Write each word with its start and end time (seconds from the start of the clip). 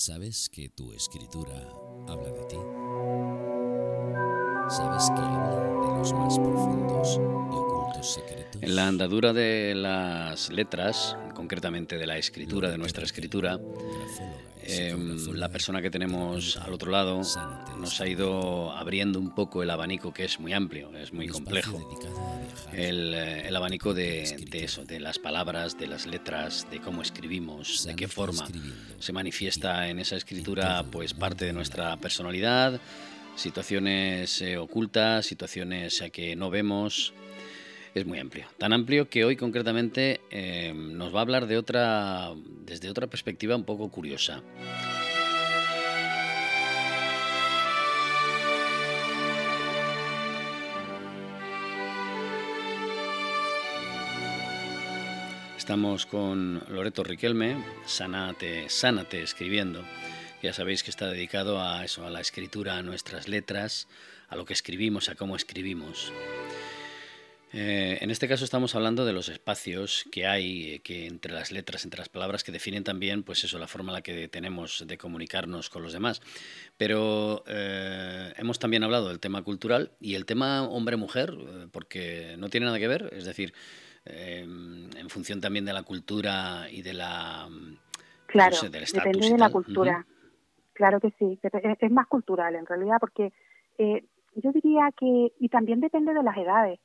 ¿Sabes 0.00 0.48
que 0.48 0.68
tu 0.68 0.92
escritura 0.92 1.58
habla 2.06 2.30
de 2.30 2.44
ti? 2.44 2.56
¿Sabes 4.68 5.10
que 5.10 5.20
habla 5.20 5.58
de 5.60 5.98
los 5.98 6.12
más 6.12 6.38
profundos 6.38 7.18
y? 7.18 7.67
En 8.60 8.76
la 8.76 8.88
andadura 8.88 9.32
de 9.32 9.74
las 9.74 10.50
letras, 10.50 11.16
concretamente 11.34 11.96
de 11.96 12.06
la 12.06 12.18
escritura, 12.18 12.70
de 12.70 12.78
nuestra 12.78 13.04
escritura, 13.04 13.58
Em, 14.70 15.16
la 15.32 15.48
persona 15.48 15.80
que 15.80 15.90
tenemos 15.90 16.58
al 16.58 16.74
otro 16.74 16.90
lado 16.90 17.22
nos 17.78 18.00
ha 18.02 18.06
ido 18.06 18.70
abriendo 18.72 19.18
un 19.18 19.34
poco 19.34 19.62
el 19.62 19.70
abanico 19.70 20.12
que 20.12 20.26
es 20.26 20.38
muy 20.38 20.52
amplio, 20.52 20.94
es 20.94 21.10
muy 21.10 21.26
complejo. 21.26 21.80
El, 22.74 23.14
eh, 23.14 23.48
abanico 23.56 23.94
de, 23.94 24.24
eso, 24.52 24.84
de 24.84 25.00
las 25.00 25.18
palabras, 25.18 25.78
de 25.78 25.86
las 25.86 26.06
letras, 26.06 26.66
de 26.70 26.80
cómo 26.80 27.00
escribimos, 27.00 27.86
de 27.86 27.96
qué 27.96 28.08
forma 28.08 28.46
se 28.98 29.12
manifiesta 29.14 29.88
en 29.88 30.00
esa 30.00 30.16
escritura 30.16 30.84
pues 30.92 31.14
parte 31.14 31.46
de 31.46 31.54
nuestra 31.54 31.96
personalidad, 31.96 32.78
situaciones 33.36 34.42
eh, 34.42 34.58
ocultas, 34.58 35.24
situaciones 35.24 35.98
eh, 36.02 36.10
que 36.10 36.36
no 36.36 36.50
vemos, 36.50 37.14
es 37.94 38.06
muy 38.06 38.18
amplio. 38.18 38.46
Tan 38.58 38.72
amplio 38.72 39.08
que 39.08 39.24
hoy 39.24 39.36
concretamente 39.36 40.20
eh, 40.30 40.72
nos 40.74 41.14
va 41.14 41.20
a 41.20 41.22
hablar 41.22 41.46
de 41.46 41.58
otra, 41.58 42.32
desde 42.64 42.90
otra 42.90 43.06
perspectiva 43.06 43.56
un 43.56 43.64
poco 43.64 43.90
curiosa. 43.90 44.42
Estamos 55.68 56.06
con 56.06 56.62
Loreto 56.70 57.04
Riquelme, 57.04 57.62
Sánate, 57.84 58.70
Sánate 58.70 59.22
escribiendo. 59.22 59.84
Ya 60.42 60.54
sabéis 60.54 60.82
que 60.82 60.90
está 60.90 61.10
dedicado 61.10 61.60
a 61.60 61.84
eso, 61.84 62.06
a 62.06 62.10
la 62.10 62.22
escritura, 62.22 62.78
a 62.78 62.82
nuestras 62.82 63.28
letras, 63.28 63.86
a 64.30 64.36
lo 64.36 64.46
que 64.46 64.54
escribimos, 64.54 65.10
a 65.10 65.14
cómo 65.14 65.36
escribimos. 65.36 66.10
Eh, 67.52 67.98
en 68.02 68.10
este 68.10 68.28
caso 68.28 68.44
estamos 68.44 68.74
hablando 68.74 69.06
de 69.06 69.14
los 69.14 69.30
espacios 69.30 70.06
que 70.12 70.26
hay 70.26 70.74
eh, 70.74 70.80
que 70.80 71.06
entre 71.06 71.32
las 71.32 71.50
letras, 71.50 71.84
entre 71.84 71.98
las 71.98 72.10
palabras 72.10 72.44
que 72.44 72.52
definen 72.52 72.84
también, 72.84 73.22
pues 73.22 73.42
eso, 73.44 73.58
la 73.58 73.66
forma 73.66 73.90
en 73.90 73.94
la 73.94 74.02
que 74.02 74.28
tenemos 74.28 74.84
de 74.86 74.98
comunicarnos 74.98 75.70
con 75.70 75.82
los 75.82 75.94
demás. 75.94 76.20
Pero 76.76 77.44
eh, 77.46 78.32
hemos 78.36 78.58
también 78.58 78.84
hablado 78.84 79.08
del 79.08 79.18
tema 79.18 79.42
cultural 79.42 79.92
y 79.98 80.14
el 80.14 80.26
tema 80.26 80.68
hombre-mujer, 80.68 81.34
porque 81.72 82.36
no 82.38 82.50
tiene 82.50 82.66
nada 82.66 82.78
que 82.78 82.88
ver, 82.88 83.08
es 83.12 83.24
decir, 83.24 83.54
en 84.04 85.10
función 85.10 85.40
también 85.40 85.66
de 85.66 85.72
la 85.74 85.82
cultura 85.82 86.66
y 86.70 86.80
de 86.80 86.94
la 86.94 87.46
claro, 88.26 88.56
depende 88.62 89.30
de 89.30 89.38
la 89.38 89.50
cultura. 89.50 90.06
Claro 90.72 90.98
que 91.00 91.12
sí, 91.18 91.38
es 91.42 91.90
más 91.90 92.06
cultural 92.06 92.54
en 92.54 92.64
realidad, 92.64 92.96
porque 93.00 93.32
yo 93.76 94.52
diría 94.52 94.90
que 94.98 95.32
y 95.38 95.48
también 95.50 95.80
depende 95.80 96.14
de 96.14 96.22
las 96.22 96.36
edades 96.38 96.78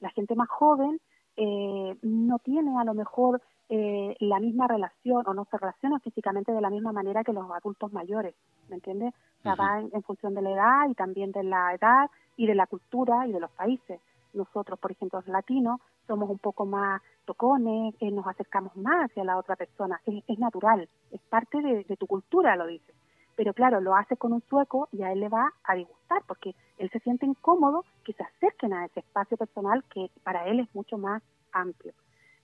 la 0.00 0.10
gente 0.10 0.34
más 0.34 0.48
joven 0.48 1.00
eh, 1.36 1.96
no 2.02 2.38
tiene 2.40 2.78
a 2.78 2.84
lo 2.84 2.94
mejor 2.94 3.40
eh, 3.68 4.16
la 4.18 4.40
misma 4.40 4.66
relación 4.66 5.22
o 5.26 5.32
no 5.32 5.44
se 5.44 5.56
relaciona 5.56 6.00
físicamente 6.00 6.52
de 6.52 6.60
la 6.60 6.70
misma 6.70 6.92
manera 6.92 7.22
que 7.22 7.32
los 7.32 7.48
adultos 7.50 7.92
mayores, 7.92 8.34
¿me 8.68 8.76
entiendes? 8.76 9.14
O 9.38 9.42
sea, 9.42 9.54
va 9.54 9.80
en, 9.80 10.02
función 10.02 10.34
de 10.34 10.42
la 10.42 10.50
edad 10.50 10.88
y 10.90 10.94
también 10.94 11.30
de 11.30 11.44
la 11.44 11.74
edad 11.74 12.10
y 12.36 12.46
de 12.46 12.54
la 12.54 12.66
cultura 12.66 13.26
y 13.28 13.32
de 13.32 13.40
los 13.40 13.50
países. 13.52 14.00
Nosotros, 14.34 14.78
por 14.78 14.90
ejemplo, 14.90 15.20
los 15.20 15.28
latinos, 15.28 15.80
somos 16.06 16.28
un 16.28 16.38
poco 16.38 16.66
más 16.66 17.00
tocones, 17.24 17.94
eh, 18.00 18.10
nos 18.10 18.26
acercamos 18.26 18.76
más 18.76 19.10
hacia 19.10 19.24
la 19.24 19.38
otra 19.38 19.54
persona. 19.54 20.00
Es, 20.04 20.38
natural, 20.38 20.88
es 21.12 21.20
parte 21.22 21.62
de, 21.62 21.84
de 21.84 21.96
tu 21.96 22.06
cultura, 22.06 22.56
lo 22.56 22.66
dices 22.66 22.94
pero 23.40 23.54
claro, 23.54 23.80
lo 23.80 23.96
hace 23.96 24.18
con 24.18 24.34
un 24.34 24.42
sueco 24.50 24.90
y 24.92 25.02
a 25.02 25.12
él 25.12 25.20
le 25.20 25.30
va 25.30 25.50
a 25.64 25.74
disgustar 25.74 26.22
porque 26.26 26.54
él 26.76 26.90
se 26.90 26.98
siente 26.98 27.24
incómodo 27.24 27.86
que 28.04 28.12
se 28.12 28.22
acerquen 28.22 28.74
a 28.74 28.84
ese 28.84 29.00
espacio 29.00 29.38
personal 29.38 29.82
que 29.84 30.10
para 30.22 30.46
él 30.46 30.60
es 30.60 30.68
mucho 30.74 30.98
más 30.98 31.22
amplio. 31.50 31.94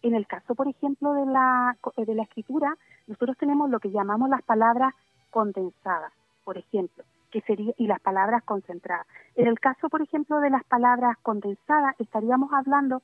En 0.00 0.14
el 0.14 0.26
caso, 0.26 0.54
por 0.54 0.68
ejemplo, 0.68 1.12
de 1.12 1.26
la, 1.26 1.76
de 1.98 2.14
la 2.14 2.22
escritura, 2.22 2.78
nosotros 3.08 3.36
tenemos 3.36 3.68
lo 3.68 3.78
que 3.78 3.90
llamamos 3.90 4.30
las 4.30 4.40
palabras 4.40 4.94
condensadas, 5.28 6.14
por 6.44 6.56
ejemplo, 6.56 7.04
que 7.30 7.42
sería, 7.42 7.74
y 7.76 7.88
las 7.88 8.00
palabras 8.00 8.42
concentradas. 8.44 9.06
En 9.34 9.48
el 9.48 9.60
caso, 9.60 9.90
por 9.90 10.00
ejemplo, 10.00 10.40
de 10.40 10.48
las 10.48 10.64
palabras 10.64 11.18
condensadas, 11.18 11.94
estaríamos 11.98 12.50
hablando 12.54 13.02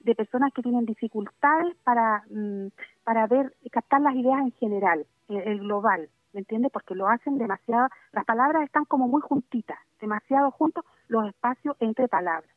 de 0.00 0.14
personas 0.14 0.52
que 0.52 0.60
tienen 0.60 0.84
dificultades 0.84 1.74
para, 1.84 2.22
mm, 2.28 2.66
para 3.02 3.26
ver, 3.28 3.54
captar 3.72 4.02
las 4.02 4.14
ideas 4.14 4.40
en 4.40 4.52
general, 4.52 5.06
el 5.30 5.60
global, 5.60 6.10
¿me 6.32 6.40
entiendes? 6.40 6.70
Porque 6.72 6.94
lo 6.94 7.08
hacen 7.08 7.38
demasiado, 7.38 7.88
las 8.12 8.24
palabras 8.24 8.64
están 8.64 8.84
como 8.84 9.08
muy 9.08 9.20
juntitas, 9.20 9.78
demasiado 10.00 10.50
juntos 10.50 10.84
los 11.08 11.26
espacios 11.28 11.76
entre 11.80 12.08
palabras. 12.08 12.50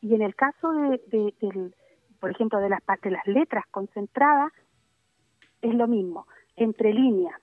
Y 0.00 0.14
en 0.14 0.22
el 0.22 0.34
caso 0.34 0.72
de, 0.72 1.00
del, 1.40 1.74
por 2.20 2.30
ejemplo, 2.30 2.60
de 2.60 2.68
las, 2.68 2.80
de 3.02 3.10
las 3.10 3.26
letras 3.26 3.64
concentradas, 3.70 4.52
es 5.62 5.74
lo 5.74 5.88
mismo, 5.88 6.26
entre 6.54 6.92
líneas, 6.92 7.34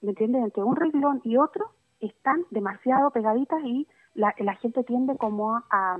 ¿me 0.00 0.10
entiendes? 0.10 0.42
Entre 0.42 0.62
un 0.62 0.74
reglón 0.74 1.20
y 1.24 1.36
otro 1.36 1.70
están 2.00 2.44
demasiado 2.50 3.10
pegaditas 3.10 3.62
y 3.64 3.86
la, 4.14 4.34
la 4.38 4.54
gente 4.56 4.82
tiende 4.84 5.16
como 5.16 5.62
a, 5.70 5.98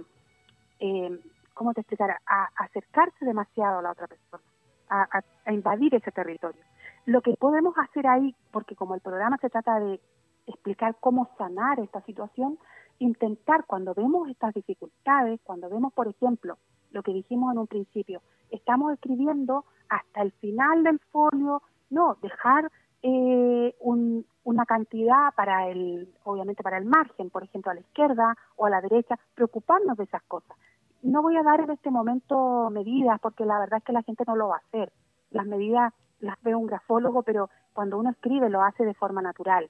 eh, 0.81 1.21
¿cómo 1.55 1.75
te 1.75 1.83
explicará? 1.83 2.21
A, 2.27 2.49
acercarse 2.57 3.25
demasiado 3.25 3.79
a 3.79 3.83
la 3.83 3.93
otra 3.93 4.07
persona, 4.07 4.43
a, 4.89 5.23
a 5.45 5.53
invadir 5.53 5.95
ese 5.95 6.11
territorio. 6.11 6.63
Lo 7.09 7.23
que 7.23 7.33
podemos 7.39 7.73
hacer 7.79 8.07
ahí, 8.07 8.35
porque 8.53 8.77
como 8.77 8.95
el 8.95 9.01
programa 9.01 9.39
se 9.39 9.49
trata 9.49 9.81
de 9.81 9.99
explicar 10.47 10.95
cómo 11.01 11.31
sanar 11.39 11.81
esta 11.81 12.03
situación, 12.03 12.59
intentar 12.99 13.65
cuando 13.65 13.95
vemos 13.95 14.29
estas 14.29 14.53
dificultades, 14.53 15.41
cuando 15.43 15.71
vemos, 15.71 15.91
por 15.95 16.07
ejemplo, 16.07 16.59
lo 16.91 17.03
que 17.03 17.15
dijimos 17.15 17.55
en 17.55 17.61
un 17.61 17.67
principio, 17.67 18.21
estamos 18.51 18.93
escribiendo 18.93 19.65
hasta 19.89 20.21
el 20.21 20.33
final 20.33 20.85
del 20.85 20.99
folio, 21.11 21.63
no, 21.89 22.19
dejar 22.21 22.71
eh, 23.01 23.75
una 23.81 24.67
cantidad 24.67 25.33
para 25.35 25.67
el, 25.71 26.13
obviamente 26.25 26.63
para 26.63 26.77
el 26.77 26.85
margen, 26.85 27.31
por 27.31 27.43
ejemplo, 27.43 27.71
a 27.71 27.75
la 27.75 27.81
izquierda 27.81 28.37
o 28.57 28.67
a 28.67 28.71
la 28.71 28.83
derecha, 28.83 29.19
preocuparnos 29.35 29.97
de 29.97 30.05
esas 30.05 30.25
cosas. 30.25 30.59
No 31.01 31.23
voy 31.23 31.39
a 31.39 31.43
dar 31.43 31.61
en 31.61 31.71
este 31.71 31.91
momento 31.91 32.69
medidas 32.69 33.19
porque 33.23 33.47
la 33.47 33.59
verdad 33.59 33.79
es 33.79 33.85
que 33.85 33.95
la 33.95 34.03
gente 34.03 34.25
no 34.27 34.37
lo 34.37 34.49
va 34.49 34.57
a 34.57 34.67
hacer. 34.69 34.93
Las 35.31 35.47
medidas 35.47 35.95
las 36.21 36.41
ve 36.43 36.55
un 36.55 36.67
grafólogo, 36.67 37.23
pero 37.23 37.51
cuando 37.73 37.99
uno 37.99 38.11
escribe 38.11 38.51
lo 38.51 38.63
hace 38.63 38.85
de 38.85 38.95
forma 38.95 39.23
natural. 39.23 39.69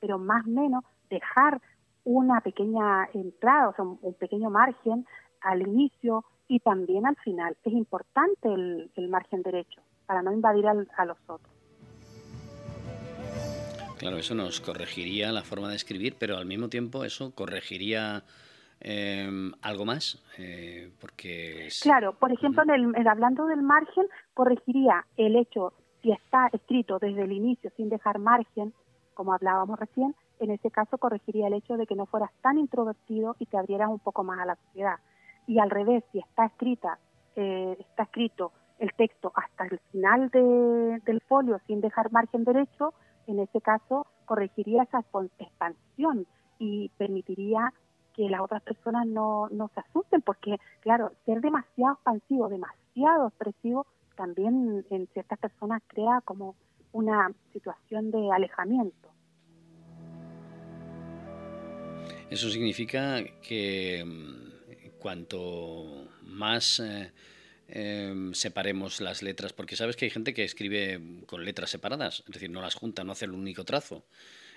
Pero 0.00 0.18
más 0.18 0.46
o 0.46 0.50
menos 0.50 0.84
dejar 1.10 1.60
una 2.04 2.40
pequeña 2.40 3.08
entrada, 3.12 3.68
o 3.68 3.74
sea, 3.74 3.84
un, 3.84 4.14
pequeño 4.14 4.50
margen 4.50 5.06
al 5.40 5.62
inicio 5.62 6.24
y 6.46 6.60
también 6.60 7.06
al 7.06 7.16
final. 7.16 7.56
Es 7.64 7.72
importante 7.72 8.52
el, 8.52 9.08
margen 9.08 9.42
derecho 9.42 9.82
para 10.06 10.22
no 10.22 10.32
invadir 10.32 10.66
a 10.66 11.04
los 11.04 11.18
otros. 11.26 11.50
Claro, 13.98 14.16
eso 14.16 14.34
nos 14.34 14.60
corregiría 14.60 15.32
la 15.32 15.42
forma 15.42 15.68
de 15.68 15.76
escribir, 15.76 16.14
pero 16.18 16.36
al 16.36 16.46
mismo 16.46 16.68
tiempo 16.68 17.04
eso 17.04 17.34
corregiría 17.34 18.22
eh, 18.80 19.28
algo 19.60 19.84
más, 19.84 20.22
eh, 20.38 20.90
porque... 21.00 21.68
Claro, 21.82 22.14
por 22.14 22.32
ejemplo, 22.32 22.62
hablando 22.62 23.46
del 23.46 23.62
margen, 23.62 24.06
corregiría 24.34 25.04
el 25.16 25.34
hecho 25.34 25.72
si 26.02 26.12
está 26.12 26.48
escrito 26.52 26.98
desde 26.98 27.22
el 27.22 27.32
inicio 27.32 27.70
sin 27.76 27.88
dejar 27.88 28.18
margen, 28.18 28.72
como 29.14 29.32
hablábamos 29.32 29.78
recién, 29.78 30.14
en 30.40 30.50
ese 30.50 30.70
caso 30.70 30.98
corregiría 30.98 31.48
el 31.48 31.54
hecho 31.54 31.76
de 31.76 31.86
que 31.86 31.96
no 31.96 32.06
fueras 32.06 32.30
tan 32.40 32.58
introvertido 32.58 33.36
y 33.38 33.46
te 33.46 33.58
abrieras 33.58 33.90
un 33.90 33.98
poco 33.98 34.22
más 34.22 34.38
a 34.38 34.46
la 34.46 34.56
sociedad. 34.56 34.96
Y 35.46 35.58
al 35.58 35.70
revés, 35.70 36.04
si 36.12 36.18
está 36.18 36.46
escrita, 36.46 36.98
eh, 37.34 37.76
está 37.80 38.04
escrito 38.04 38.52
el 38.78 38.92
texto 38.94 39.32
hasta 39.34 39.64
el 39.64 39.80
final 39.90 40.30
del 40.30 41.20
folio 41.26 41.60
sin 41.66 41.80
dejar 41.80 42.12
margen 42.12 42.44
derecho, 42.44 42.94
en 43.26 43.40
ese 43.40 43.60
caso 43.60 44.06
corregiría 44.24 44.84
esa 44.84 45.04
expansión 45.38 46.26
y 46.58 46.90
permitiría 46.96 47.72
que 48.14 48.28
las 48.28 48.40
otras 48.40 48.62
personas 48.62 49.06
no, 49.06 49.48
no 49.50 49.68
se 49.74 49.80
asusten, 49.80 50.22
porque 50.22 50.58
claro, 50.80 51.12
ser 51.24 51.40
demasiado 51.40 51.94
expansivo, 51.94 52.48
demasiado 52.48 53.28
expresivo, 53.28 53.86
también 54.18 54.84
en 54.90 55.06
ciertas 55.14 55.38
personas 55.38 55.80
crea 55.86 56.20
como 56.24 56.56
una 56.92 57.30
situación 57.52 58.10
de 58.10 58.30
alejamiento. 58.32 59.08
Eso 62.28 62.50
significa 62.50 63.22
que 63.40 64.04
mm, 64.04 64.98
cuanto 64.98 66.08
más 66.22 66.80
eh, 66.80 67.12
em, 67.68 68.34
separemos 68.34 69.00
las 69.00 69.22
letras, 69.22 69.52
porque 69.52 69.76
sabes 69.76 69.96
que 69.96 70.06
hay 70.06 70.10
gente 70.10 70.34
que 70.34 70.42
escribe 70.42 71.00
con 71.26 71.44
letras 71.44 71.70
separadas, 71.70 72.24
es 72.26 72.32
decir, 72.32 72.50
no 72.50 72.60
las 72.60 72.74
junta, 72.74 73.04
no 73.04 73.12
hace 73.12 73.26
el 73.26 73.32
único 73.32 73.64
trazo. 73.64 74.04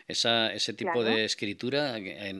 Esa, 0.07 0.51
¿Ese 0.51 0.73
tipo 0.73 1.03
de 1.03 1.23
escritura 1.23 1.95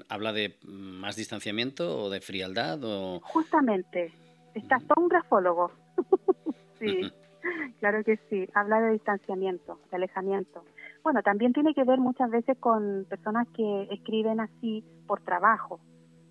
habla 0.10 0.34
de 0.34 0.58
más 0.64 1.16
distanciamiento 1.16 2.04
o 2.04 2.10
de 2.10 2.20
frialdad? 2.20 2.84
O... 2.84 3.22
Justamente, 3.22 4.12
está 4.56 4.78
todo 4.80 5.04
un 5.04 5.08
grafólogo. 5.08 5.72
Sí, 6.81 7.12
claro 7.80 8.04
que 8.04 8.18
sí, 8.30 8.48
habla 8.54 8.81
de 8.81 8.92
distanciamiento, 8.92 9.80
de 9.89 9.98
alejamiento. 9.98 10.63
Bueno, 11.04 11.24
también 11.24 11.54
tiene 11.54 11.74
que 11.74 11.83
ver 11.83 12.00
muchas 12.00 12.30
veces 12.30 12.57
con 12.60 13.06
personas 13.10 13.48
que 13.56 13.88
escriben 13.92 14.39
así 14.39 14.83
por 15.07 15.22
trabajo, 15.22 15.80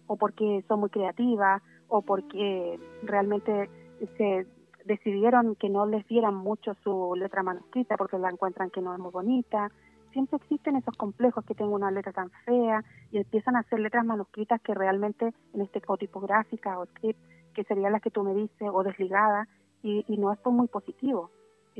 o 0.07 0.17
porque 0.17 0.65
son 0.69 0.81
muy 0.81 0.91
creativas, 0.91 1.63
o 1.89 2.03
porque 2.03 2.79
realmente 3.03 3.69
se 4.17 4.47
decidieron 4.85 5.57
que 5.57 5.69
no 5.69 5.87
les 5.87 6.07
dieran 6.07 6.35
mucho 6.35 6.75
su 6.83 7.15
letra 7.17 7.43
manuscrita 7.43 7.97
porque 7.97 8.19
la 8.19 8.31
encuentran 8.31 8.71
que 8.71 8.81
no 8.81 8.93
es 8.93 8.99
muy 8.99 9.11
bonita. 9.11 9.71
Siempre 10.13 10.39
existen 10.39 10.77
esos 10.77 10.97
complejos 10.97 11.45
que 11.45 11.55
tengo 11.55 11.75
una 11.75 11.91
letra 11.91 12.13
tan 12.13 12.31
fea 12.45 12.83
y 13.13 13.19
empiezan 13.19 13.57
a 13.57 13.61
hacer 13.61 13.79
letras 13.79 14.05
manuscritas 14.05 14.61
que 14.63 14.75
realmente 14.75 15.33
en 15.55 15.61
este 15.61 15.83
o 15.87 15.97
tipográfica 15.97 16.79
o 16.79 16.87
script 16.87 17.21
que 17.55 17.65
serían 17.65 17.93
las 17.93 18.03
que 18.03 18.11
tú 18.11 18.23
me 18.25 18.35
dices 18.35 18.69
o 18.73 18.83
desligada 18.83 19.47
y, 19.83 20.05
y 20.09 20.17
no 20.17 20.33
es 20.33 20.39
muy 20.45 20.69
positivo. 20.69 21.31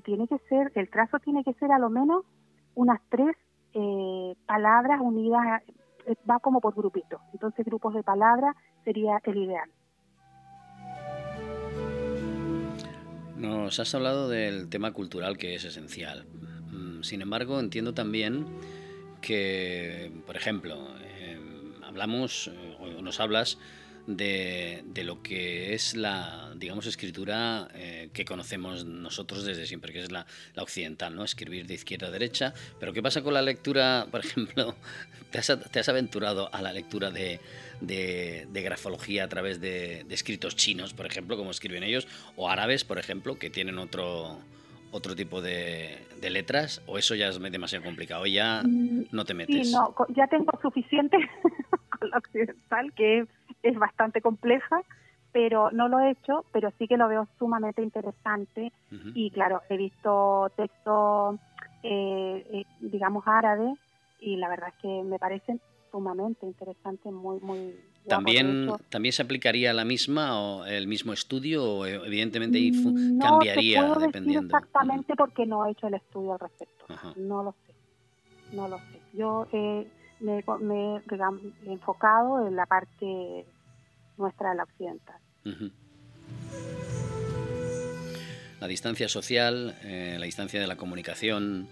tiene 0.05 0.27
que 0.27 0.39
ser, 0.49 0.73
el 0.75 0.89
trazo 0.89 1.19
tiene 1.19 1.45
que 1.45 1.53
ser 1.55 1.73
a 1.73 1.79
lo 1.79 1.91
menos 1.91 2.25
unas 2.75 3.01
tres 3.11 3.37
eh, 3.75 4.35
palabras 4.47 5.01
unidas, 5.01 5.63
eh, 6.07 6.17
va 6.29 6.39
como 6.41 6.61
por 6.61 6.75
grupitos. 6.75 7.21
Entonces 7.33 7.65
grupos 7.65 7.95
de 7.95 8.03
palabras 8.03 8.57
sería 8.85 9.21
el 9.25 9.37
ideal. 9.37 9.71
Nos 13.37 13.81
has 13.81 13.95
hablado 13.95 14.29
del 14.29 14.69
tema 14.69 14.93
cultural 14.93 15.39
que 15.39 15.55
es 15.55 15.65
esencial. 15.65 16.27
Mm, 16.73 17.03
sin 17.03 17.23
embargo, 17.23 17.59
entiendo 17.59 17.95
también 17.95 18.47
que, 19.21 20.13
por 20.27 20.37
ejemplo, 20.37 20.77
em, 21.19 21.83
hablamos 21.85 22.49
eh, 22.49 22.77
o 22.99 23.03
nos 23.03 23.21
hablas 23.21 23.59
de, 24.17 25.03
lo 25.05 25.23
que 25.23 25.75
es 25.75 25.97
la, 25.97 26.53
digamos, 26.57 26.87
escritura 26.87 27.69
eh, 27.75 28.11
que 28.13 28.25
conocemos 28.25 28.85
nosotros 28.85 29.45
desde 29.45 29.67
siempre, 29.67 29.93
que 29.93 30.01
es 30.01 30.13
la, 30.13 30.27
occidental, 30.57 31.15
¿no? 31.15 31.25
Escribir 31.25 31.67
de 31.67 31.75
izquierda 31.75 32.09
a 32.09 32.11
derecha. 32.11 32.55
Pero 32.79 32.93
¿qué 32.93 33.03
pasa 33.03 33.23
con 33.23 33.35
la 33.35 33.43
lectura, 33.43 34.07
por 34.11 34.21
ejemplo? 34.25 34.75
¿Te 35.31 35.39
has, 35.39 35.89
aventurado 35.89 36.53
a 36.53 36.61
la 36.61 36.73
lectura 36.73 37.11
de, 37.11 37.41
grafología 38.51 39.25
a 39.25 39.29
través 39.29 39.61
de, 39.61 40.05
escritos 40.11 40.57
chinos, 40.57 40.93
por 40.93 41.07
ejemplo, 41.07 41.37
como 41.37 41.51
escriben 41.51 41.83
ellos, 41.83 42.09
o 42.37 42.49
árabes, 42.49 42.85
por 42.85 42.99
ejemplo, 42.99 43.39
que 43.39 43.51
tienen 43.51 43.79
otro 43.79 44.39
otro 44.93 45.15
tipo 45.15 45.41
de, 45.41 45.99
letras 46.21 46.83
o 46.87 46.99
eso 46.99 47.15
ya 47.15 47.29
es 47.29 47.41
demasiado 47.41 47.85
complicado 47.85 48.27
ya 48.27 48.63
mm, 48.65 49.07
no 49.13 49.25
te 49.25 49.35
metes. 49.35 49.69
Sí, 49.69 49.73
no, 49.73 49.95
ya 50.15 50.27
tengo 50.27 50.53
suficiente 50.61 51.17
con 51.99 52.11
la 52.11 52.19
occidental 52.19 52.93
que 52.95 53.25
es 53.63 53.79
bastante 53.79 54.21
compleja, 54.21 54.83
pero 55.33 55.71
no 55.71 55.89
lo 55.89 56.01
he 56.01 56.11
hecho, 56.11 56.45
pero 56.53 56.73
sí 56.79 56.89
que 56.89 56.97
lo 56.97 57.09
veo 57.09 57.29
sumamente 57.39 57.83
interesante 57.83 58.73
y 59.15 59.31
claro, 59.31 59.63
he 59.69 59.77
visto 59.77 60.51
textos, 60.57 61.37
eh, 61.83 62.47
eh, 62.53 62.65
digamos, 62.81 63.25
árabes 63.27 63.79
y 64.21 64.37
la 64.37 64.49
verdad 64.49 64.71
es 64.71 64.83
que 64.83 65.03
me 65.05 65.19
parecen 65.19 65.61
sumamente 65.91 66.47
interesantes, 66.47 67.13
muy, 67.13 67.41
muy... 67.41 67.75
¿También, 68.07 68.71
¿También 68.89 69.13
se 69.13 69.23
aplicaría 69.23 69.73
la 69.73 69.85
misma 69.85 70.41
o 70.41 70.65
el 70.65 70.89
mismo 70.89 71.13
estudio 71.13 71.65
o 71.65 71.87
evidentemente 71.87 72.59
mm, 72.59 73.19
no 73.19 73.25
cambiaría 73.25 73.81
puedo 73.81 74.01
dependiendo? 74.01 74.57
exactamente 74.57 75.15
porque 75.17 75.47
no 75.47 75.67
he 75.67 75.73
hecho 75.73 75.87
el 75.87 75.95
estudio 75.95 76.33
al 76.33 76.39
respecto. 76.41 76.87
No 77.17 77.45
lo 77.45 77.55
sé, 77.67 77.75
no 78.57 78.69
lo 78.69 78.79
sé. 78.79 79.01
Yo 79.13 79.47
eh, 79.53 79.87
me, 80.21 80.45
me 80.61 80.97
he 80.97 81.73
enfocado 81.73 82.47
en 82.47 82.57
la 82.57 82.67
parte 82.67 83.45
nuestra 84.17 84.51
de 84.51 84.57
la 84.57 84.63
occidental. 84.65 85.17
La 88.61 88.67
distancia 88.67 89.09
social, 89.09 89.79
eh, 89.83 90.17
la 90.19 90.27
distancia 90.27 90.61
de 90.61 90.67
la 90.67 90.77
comunicación, 90.77 91.69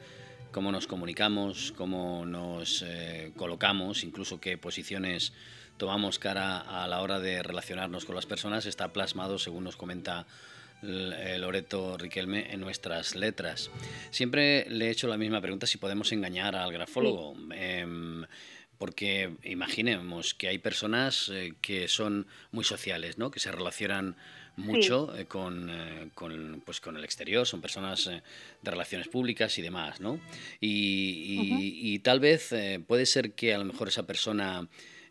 cómo 0.52 0.72
nos 0.72 0.86
comunicamos, 0.86 1.72
cómo 1.76 2.24
nos 2.24 2.82
eh, 2.86 3.32
colocamos, 3.36 4.04
incluso 4.04 4.40
qué 4.40 4.56
posiciones 4.56 5.34
tomamos 5.76 6.18
cara 6.18 6.58
a 6.58 6.88
la 6.88 7.02
hora 7.02 7.20
de 7.20 7.42
relacionarnos 7.42 8.04
con 8.04 8.14
las 8.16 8.26
personas, 8.26 8.66
está 8.66 8.92
plasmado, 8.92 9.38
según 9.38 9.64
nos 9.64 9.76
comenta 9.76 10.26
Loreto 10.82 11.96
Riquelme, 11.98 12.52
en 12.52 12.60
nuestras 12.60 13.14
letras. 13.14 13.70
Siempre 14.10 14.66
le 14.68 14.86
he 14.86 14.90
hecho 14.90 15.08
la 15.08 15.16
misma 15.16 15.40
pregunta 15.40 15.66
si 15.66 15.78
podemos 15.78 16.12
engañar 16.12 16.54
al 16.54 16.72
grafólogo. 16.72 17.34
Em, 17.52 18.24
porque 18.78 19.34
imaginemos 19.42 20.34
que 20.34 20.48
hay 20.48 20.58
personas 20.58 21.28
eh, 21.28 21.54
que 21.60 21.88
son 21.88 22.26
muy 22.52 22.64
sociales, 22.64 23.18
¿no? 23.18 23.30
que 23.30 23.40
se 23.40 23.50
relacionan 23.50 24.16
mucho 24.56 25.16
eh, 25.16 25.26
con, 25.26 25.68
eh, 25.68 26.08
con, 26.14 26.62
pues 26.64 26.80
con 26.80 26.96
el 26.96 27.04
exterior, 27.04 27.44
son 27.46 27.60
personas 27.60 28.06
de 28.06 28.70
relaciones 28.70 29.08
públicas 29.08 29.58
y 29.58 29.62
demás, 29.62 30.00
¿no? 30.00 30.20
Y, 30.60 31.98
tal 32.00 32.20
vez 32.20 32.54
puede 32.86 33.06
ser 33.06 33.32
que 33.32 33.52
a 33.52 33.58
lo 33.58 33.64
mejor 33.64 33.88
esa 33.88 34.06
persona, 34.06 34.66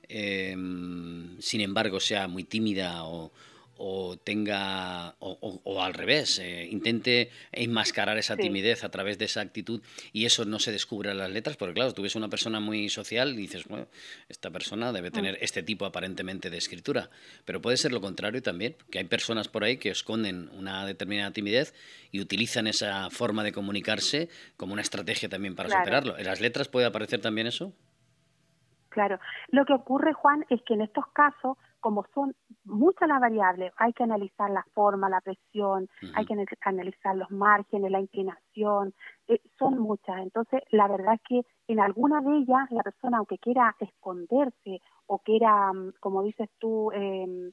em, 0.07 1.39
sin 1.39 1.61
embargo, 1.61 1.99
sea 1.99 2.27
muy 2.27 2.45
tímida 2.45 3.03
o, 3.03 3.31
o 3.77 4.17
tenga, 4.17 5.15
o, 5.19 5.81
al 5.81 5.93
revés, 5.93 6.39
eh, 6.39 6.67
intente 6.69 7.29
enmascarar 7.51 8.17
esa 8.17 8.35
timidez 8.35 8.83
a 8.83 8.89
través 8.89 9.17
de 9.17 9.25
esa 9.25 9.41
actitud 9.41 9.81
y 10.13 10.25
eso 10.25 10.45
no 10.45 10.59
se 10.59 10.71
descubre 10.71 11.11
en 11.11 11.17
las 11.17 11.29
letras, 11.29 11.57
porque 11.57 11.73
claro, 11.73 11.93
tú 11.93 12.01
ves 12.01 12.15
una 12.15 12.29
persona 12.29 12.59
muy 12.59 12.89
social 12.89 13.33
y 13.33 13.37
dices, 13.37 13.65
bueno, 13.67 13.87
esta 14.29 14.49
persona 14.49 14.91
debe 14.91 15.11
tener 15.11 15.35
mm. 15.35 15.43
este 15.43 15.63
tipo 15.63 15.85
aparentemente 15.85 16.49
de 16.49 16.57
escritura, 16.57 17.09
pero 17.45 17.61
puede 17.61 17.77
ser 17.77 17.91
lo 17.91 18.01
contrario 18.01 18.41
también, 18.41 18.75
que 18.91 18.99
hay 18.99 19.05
personas 19.05 19.47
por 19.47 19.63
ahí 19.63 19.77
que 19.77 19.89
esconden 19.89 20.49
una 20.57 20.85
determinada 20.85 21.31
timidez 21.31 21.73
y 22.11 22.19
utilizan 22.21 22.67
esa 22.67 23.09
forma 23.09 23.43
de 23.43 23.51
comunicarse 23.51 24.29
como 24.55 24.73
una 24.73 24.81
estrategia 24.81 25.29
también 25.29 25.55
para 25.55 25.69
superarlo. 25.69 26.17
¿En 26.17 26.25
las 26.25 26.41
letras 26.41 26.67
puede 26.67 26.85
aparecer 26.85 27.21
también 27.21 27.47
eso? 27.47 27.73
Claro, 28.89 29.19
lo 29.49 29.65
que 29.65 29.73
ocurre, 29.73 30.13
Juan, 30.13 30.45
es 30.49 30.61
que 30.63 30.73
en 30.73 30.81
estos 30.81 31.05
casos 31.13 31.57
como 31.79 32.05
son 32.13 32.33
muchas 32.65 33.07
las 33.07 33.19
variables, 33.19 33.71
hay 33.77 33.93
que 33.93 34.03
analizar 34.03 34.49
la 34.49 34.65
forma, 34.73 35.09
la 35.09 35.21
presión, 35.21 35.87
hay 36.15 36.25
que 36.25 36.33
analizar 36.61 37.15
los 37.15 37.31
márgenes, 37.31 37.91
la 37.91 37.99
inclinación, 37.99 38.93
eh, 39.27 39.41
son 39.57 39.79
muchas. 39.79 40.17
Entonces, 40.19 40.61
la 40.71 40.87
verdad 40.87 41.15
es 41.15 41.21
que 41.27 41.41
en 41.67 41.79
alguna 41.79 42.21
de 42.21 42.37
ellas, 42.37 42.71
la 42.71 42.83
persona, 42.83 43.17
aunque 43.17 43.37
quiera 43.37 43.75
esconderse 43.79 44.81
o 45.05 45.19
quiera, 45.19 45.71
mm, 45.73 45.93
como 45.99 46.23
dices 46.23 46.49
tú, 46.59 46.91
eh, 46.93 47.51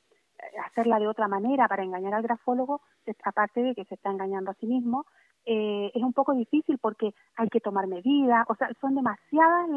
hacerla 0.66 0.98
de 0.98 1.08
otra 1.08 1.28
manera 1.28 1.68
para 1.68 1.84
engañar 1.84 2.14
al 2.14 2.22
grafólogo, 2.22 2.80
aparte 3.24 3.62
de 3.62 3.74
que 3.74 3.84
se 3.84 3.94
está 3.94 4.10
engañando 4.10 4.50
a 4.50 4.54
sí 4.54 4.66
mismo, 4.66 5.06
eh, 5.46 5.90
es 5.94 6.02
un 6.02 6.12
poco 6.12 6.32
difícil 6.32 6.78
porque 6.78 7.14
hay 7.36 7.48
que 7.48 7.60
tomar 7.60 7.86
medidas, 7.86 8.46
o 8.48 8.54
sea, 8.54 8.70
son 8.80 8.94
demasiadas 8.94 9.68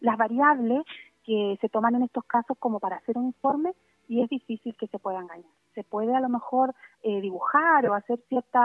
las 0.00 0.16
variables 0.16 0.84
que 1.28 1.58
se 1.60 1.68
toman 1.68 1.94
en 1.94 2.04
estos 2.04 2.24
casos 2.24 2.56
como 2.58 2.80
para 2.80 2.96
hacer 2.96 3.18
un 3.18 3.26
informe 3.26 3.74
y 4.08 4.22
es 4.22 4.30
difícil 4.30 4.74
que 4.78 4.86
se 4.86 4.98
pueda 4.98 5.20
engañar. 5.20 5.52
Se 5.74 5.84
puede 5.84 6.16
a 6.16 6.20
lo 6.20 6.30
mejor 6.30 6.74
eh, 7.02 7.20
dibujar 7.20 7.86
o 7.86 7.92
hacer 7.92 8.18
ciertos 8.30 8.62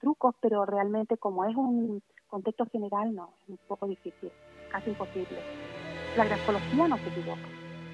trucos, 0.00 0.34
pero 0.40 0.66
realmente 0.66 1.18
como 1.18 1.44
es 1.44 1.54
un 1.54 2.02
contexto 2.26 2.66
general, 2.66 3.14
no, 3.14 3.30
es 3.44 3.50
un 3.50 3.58
poco 3.68 3.86
difícil, 3.86 4.32
casi 4.72 4.90
imposible. 4.90 5.38
La 6.16 6.24
grafología 6.24 6.88
no 6.88 6.98
se 6.98 7.08
equivoca, 7.10 7.48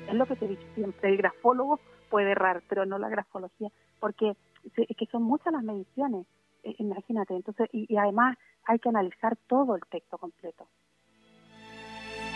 es 0.08 0.14
lo 0.14 0.24
que 0.24 0.36
te 0.36 0.46
he 0.46 0.48
dicho 0.48 0.66
siempre, 0.74 1.10
el 1.10 1.18
grafólogo 1.18 1.78
puede 2.08 2.30
errar, 2.30 2.62
pero 2.70 2.86
no 2.86 2.96
la 2.98 3.10
grafología, 3.10 3.68
porque 4.00 4.34
es 4.64 4.96
que 4.96 5.06
son 5.12 5.24
muchas 5.24 5.52
las 5.52 5.62
mediciones, 5.62 6.26
eh, 6.62 6.74
imagínate, 6.78 7.36
entonces, 7.36 7.68
y 7.70 7.94
además 7.98 8.38
hay 8.64 8.78
que 8.78 8.88
analizar 8.88 9.36
todo 9.46 9.76
el 9.76 9.82
texto 9.90 10.16
completo. 10.16 10.66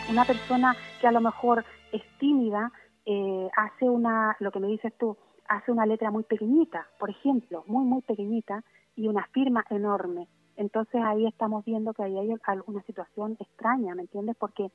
Una 0.09 0.25
persona 0.25 0.75
que 0.99 1.07
a 1.07 1.11
lo 1.11 1.21
mejor 1.21 1.63
es 1.91 2.01
tímida 2.19 2.71
eh, 3.05 3.49
hace 3.55 3.89
una, 3.89 4.35
lo 4.39 4.51
que 4.51 4.59
me 4.59 4.67
dices 4.67 4.93
tú, 4.97 5.17
hace 5.47 5.71
una 5.71 5.85
letra 5.85 6.11
muy 6.11 6.23
pequeñita, 6.23 6.87
por 6.99 7.09
ejemplo, 7.09 7.63
muy, 7.67 7.85
muy 7.85 8.01
pequeñita 8.01 8.63
y 8.95 9.07
una 9.07 9.25
firma 9.27 9.65
enorme. 9.69 10.27
Entonces 10.57 11.01
ahí 11.03 11.25
estamos 11.25 11.63
viendo 11.65 11.93
que 11.93 12.03
ahí 12.03 12.17
hay 12.17 12.35
alguna 12.43 12.81
situación 12.83 13.37
extraña, 13.39 13.95
¿me 13.95 14.03
entiendes? 14.03 14.35
Porque 14.37 14.71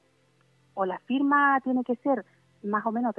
o 0.74 0.84
la 0.84 0.98
firma 1.00 1.60
tiene 1.62 1.84
que 1.84 1.96
ser 1.96 2.24
más 2.62 2.84
o 2.86 2.92
menos, 2.92 3.14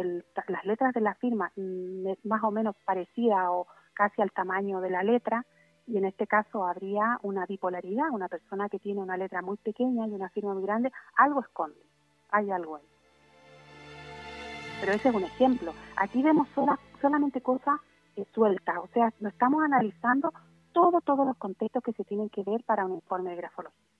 las 0.47 0.65
letras 0.65 0.93
de 0.93 1.01
la 1.01 1.15
firma 1.15 1.51
mm, 1.55 2.11
más 2.23 2.43
o 2.43 2.51
menos 2.51 2.75
parecida 2.85 3.51
o 3.51 3.67
casi 3.93 4.21
al 4.21 4.31
tamaño 4.31 4.81
de 4.81 4.89
la 4.89 5.03
letra, 5.03 5.45
y 5.87 5.97
en 5.97 6.05
este 6.05 6.27
caso 6.27 6.67
habría 6.67 7.17
una 7.23 7.45
bipolaridad, 7.45 8.09
una 8.11 8.27
persona 8.27 8.69
que 8.69 8.79
tiene 8.79 9.01
una 9.01 9.17
letra 9.17 9.41
muy 9.41 9.57
pequeña 9.57 10.05
y 10.07 10.11
una 10.11 10.29
firma 10.29 10.53
muy 10.53 10.63
grande, 10.63 10.91
algo 11.15 11.41
esconde 11.41 11.79
hay 12.31 12.51
algo 12.51 12.77
ahí. 12.77 12.83
Pero 14.79 14.93
ese 14.93 15.09
es 15.09 15.15
un 15.15 15.23
ejemplo. 15.23 15.73
Aquí 15.95 16.21
vemos 16.21 16.47
solamente 17.01 17.41
cosas 17.41 17.79
eh, 18.15 18.25
sueltas, 18.33 18.77
o 18.77 18.87
sea, 18.93 19.11
no 19.19 19.29
estamos 19.29 19.63
analizando 19.63 20.33
todo, 20.71 21.01
todos 21.01 21.25
los 21.25 21.37
contextos 21.37 21.83
que 21.83 21.93
se 21.93 22.03
tienen 22.03 22.29
que 22.29 22.43
ver 22.43 22.63
para 22.63 22.85
un 22.85 22.93
informe 22.93 23.31
de 23.31 23.37
grafología. 23.37 23.96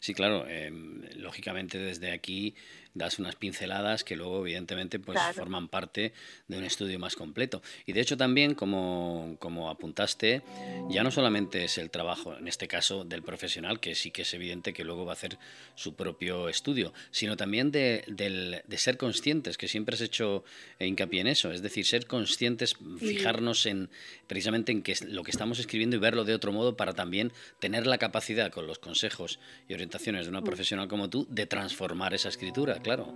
Sí, 0.00 0.14
claro. 0.14 0.46
Em, 0.48 1.02
lógicamente 1.16 1.78
desde 1.78 2.12
aquí 2.12 2.54
das 2.94 3.18
unas 3.18 3.36
pinceladas 3.36 4.02
que 4.02 4.16
luego 4.16 4.40
evidentemente 4.40 4.98
pues 4.98 5.18
forman 5.34 5.68
parte 5.68 6.12
de 6.48 6.58
un 6.58 6.64
estudio 6.64 6.98
más 6.98 7.14
completo. 7.14 7.62
Y 7.86 7.92
de 7.92 8.00
hecho 8.00 8.16
también, 8.16 8.54
como, 8.54 9.36
como 9.38 9.70
apuntaste, 9.70 10.42
ya 10.90 11.02
no 11.02 11.10
solamente 11.10 11.64
es 11.64 11.78
el 11.78 11.90
trabajo, 11.90 12.36
en 12.36 12.48
este 12.48 12.66
caso, 12.66 13.04
del 13.04 13.22
profesional, 13.22 13.78
que 13.80 13.94
sí 13.94 14.10
que 14.10 14.22
es 14.22 14.34
evidente 14.34 14.72
que 14.72 14.84
luego 14.84 15.04
va 15.04 15.12
a 15.12 15.14
hacer 15.14 15.38
su 15.74 15.94
propio 15.94 16.48
estudio, 16.48 16.92
sino 17.10 17.36
también 17.36 17.70
de, 17.70 18.04
de 18.08 18.78
ser 18.78 18.96
conscientes, 18.96 19.56
que 19.56 19.68
siempre 19.68 19.94
has 19.94 20.00
hecho 20.00 20.44
hincapié 20.80 21.20
en 21.20 21.28
eso, 21.28 21.52
es 21.52 21.62
decir, 21.62 21.86
ser 21.86 22.06
conscientes, 22.06 22.76
fijarnos 22.98 23.66
en 23.66 23.90
precisamente 24.26 24.72
en 24.72 24.82
que 24.82 24.94
lo 25.06 25.22
que 25.22 25.30
estamos 25.30 25.58
escribiendo 25.58 25.96
y 25.96 26.00
verlo 26.00 26.24
de 26.24 26.34
otro 26.34 26.52
modo 26.52 26.76
para 26.76 26.94
también 26.94 27.32
tener 27.60 27.86
la 27.86 27.98
capacidad 27.98 28.50
con 28.50 28.66
los 28.66 28.78
consejos 28.78 29.37
y 29.68 29.74
orientaciones 29.74 30.26
de 30.26 30.30
una 30.30 30.40
mm. 30.40 30.44
profesional 30.44 30.88
como 30.88 31.08
tú 31.08 31.26
de 31.28 31.46
transformar 31.46 32.14
esa 32.14 32.28
escritura 32.28 32.74
claro. 32.80 33.06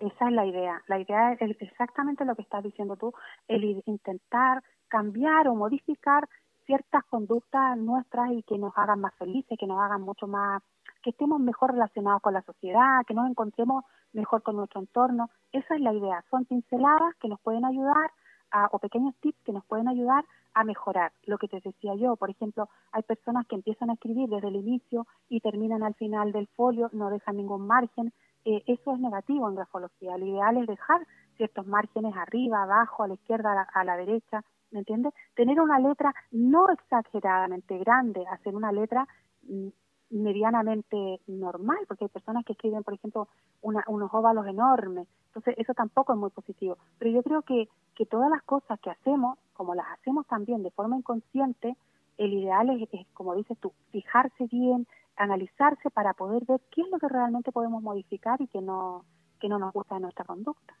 Esa 0.00 0.28
es 0.28 0.32
la 0.32 0.46
idea. 0.46 0.82
La 0.88 0.98
idea 0.98 1.32
es 1.32 1.56
exactamente 1.60 2.24
lo 2.24 2.34
que 2.34 2.42
estás 2.42 2.62
diciendo 2.62 2.96
tú, 2.96 3.12
el 3.48 3.64
intentar 3.86 4.62
cambiar 4.88 5.48
o 5.48 5.54
modificar 5.54 6.28
ciertas 6.66 7.04
conductas 7.04 7.78
nuestras 7.78 8.32
y 8.32 8.42
que 8.42 8.58
nos 8.58 8.76
hagan 8.76 9.00
más 9.00 9.14
felices, 9.14 9.56
que 9.58 9.66
nos 9.66 9.80
hagan 9.80 10.02
mucho 10.02 10.26
más, 10.26 10.62
que 11.02 11.10
estemos 11.10 11.40
mejor 11.40 11.72
relacionados 11.72 12.20
con 12.20 12.34
la 12.34 12.42
sociedad, 12.42 13.02
que 13.06 13.14
nos 13.14 13.30
encontremos 13.30 13.84
mejor 14.12 14.42
con 14.42 14.56
nuestro 14.56 14.80
entorno. 14.80 15.30
Esa 15.52 15.76
es 15.76 15.80
la 15.80 15.94
idea. 15.94 16.24
Son 16.30 16.44
pinceladas 16.44 17.14
que 17.20 17.28
nos 17.28 17.40
pueden 17.40 17.64
ayudar 17.64 18.10
a, 18.50 18.68
o 18.72 18.78
pequeños 18.78 19.14
tips 19.20 19.38
que 19.44 19.52
nos 19.52 19.64
pueden 19.64 19.88
ayudar 19.88 20.24
a 20.54 20.64
mejorar. 20.64 21.12
Lo 21.24 21.38
que 21.38 21.48
te 21.48 21.60
decía 21.60 21.94
yo, 21.96 22.16
por 22.16 22.30
ejemplo, 22.30 22.68
hay 22.92 23.02
personas 23.02 23.46
que 23.46 23.56
empiezan 23.56 23.90
a 23.90 23.94
escribir 23.94 24.28
desde 24.28 24.48
el 24.48 24.56
inicio 24.56 25.06
y 25.28 25.40
terminan 25.40 25.82
al 25.82 25.94
final 25.94 26.32
del 26.32 26.46
folio, 26.48 26.88
no 26.92 27.10
dejan 27.10 27.36
ningún 27.36 27.66
margen. 27.66 28.12
Eh, 28.44 28.62
eso 28.66 28.94
es 28.94 29.00
negativo 29.00 29.48
en 29.48 29.56
grafología. 29.56 30.16
Lo 30.16 30.26
ideal 30.26 30.56
es 30.56 30.66
dejar 30.66 31.06
ciertos 31.36 31.66
márgenes 31.66 32.14
arriba, 32.16 32.62
abajo, 32.62 33.02
a 33.02 33.08
la 33.08 33.14
izquierda, 33.14 33.68
a 33.72 33.84
la, 33.84 33.96
derecha, 33.96 34.42
¿me 34.70 34.78
entiendes? 34.78 35.12
Tener 35.34 35.60
una 35.60 35.78
letra 35.78 36.14
no 36.30 36.70
exageradamente 36.70 37.76
grande, 37.78 38.24
hacer 38.30 38.54
una 38.54 38.72
letra 38.72 39.06
mm, 39.42 39.68
medianamente 40.10 41.20
normal, 41.26 41.78
porque 41.88 42.04
hay 42.04 42.08
personas 42.08 42.44
que 42.44 42.52
escriben, 42.52 42.84
por 42.84 42.94
ejemplo, 42.94 43.28
unos 43.62 44.10
óvalos 44.12 44.46
enormes, 44.46 45.08
entonces 45.28 45.54
eso 45.58 45.74
tampoco 45.74 46.12
es 46.12 46.18
muy 46.18 46.30
positivo. 46.30 46.78
Pero 46.98 47.10
yo 47.10 47.22
creo 47.22 47.42
que, 47.42 47.68
que 47.94 48.06
todas 48.06 48.30
las 48.30 48.42
cosas 48.42 48.78
que 48.80 48.90
hacemos, 48.90 49.38
como 49.54 49.74
las 49.74 49.86
hacemos 49.92 50.26
también 50.26 50.62
de 50.62 50.70
forma 50.70 50.96
inconsciente, 50.96 51.76
el 52.18 52.32
ideal 52.32 52.70
es, 52.70 52.88
es, 52.92 53.06
como 53.12 53.34
dices 53.34 53.58
tú, 53.58 53.72
fijarse 53.90 54.46
bien, 54.46 54.86
analizarse 55.16 55.90
para 55.90 56.14
poder 56.14 56.44
ver 56.46 56.60
qué 56.70 56.82
es 56.82 56.90
lo 56.90 56.98
que 56.98 57.08
realmente 57.08 57.52
podemos 57.52 57.82
modificar 57.82 58.40
y 58.40 58.46
que 58.46 58.60
no, 58.60 59.04
que 59.40 59.48
no 59.48 59.58
nos 59.58 59.72
gusta 59.72 59.96
de 59.96 60.02
nuestra 60.02 60.24
conducta. 60.24 60.74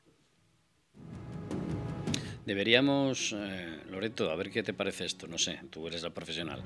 Deberíamos, 2.46 3.34
eh, 3.36 3.80
Loreto, 3.90 4.30
a 4.30 4.36
ver 4.36 4.52
qué 4.52 4.62
te 4.62 4.72
parece 4.72 5.04
esto, 5.04 5.26
no 5.26 5.36
sé, 5.36 5.58
tú 5.68 5.88
eres 5.88 6.04
la 6.04 6.10
profesional. 6.10 6.62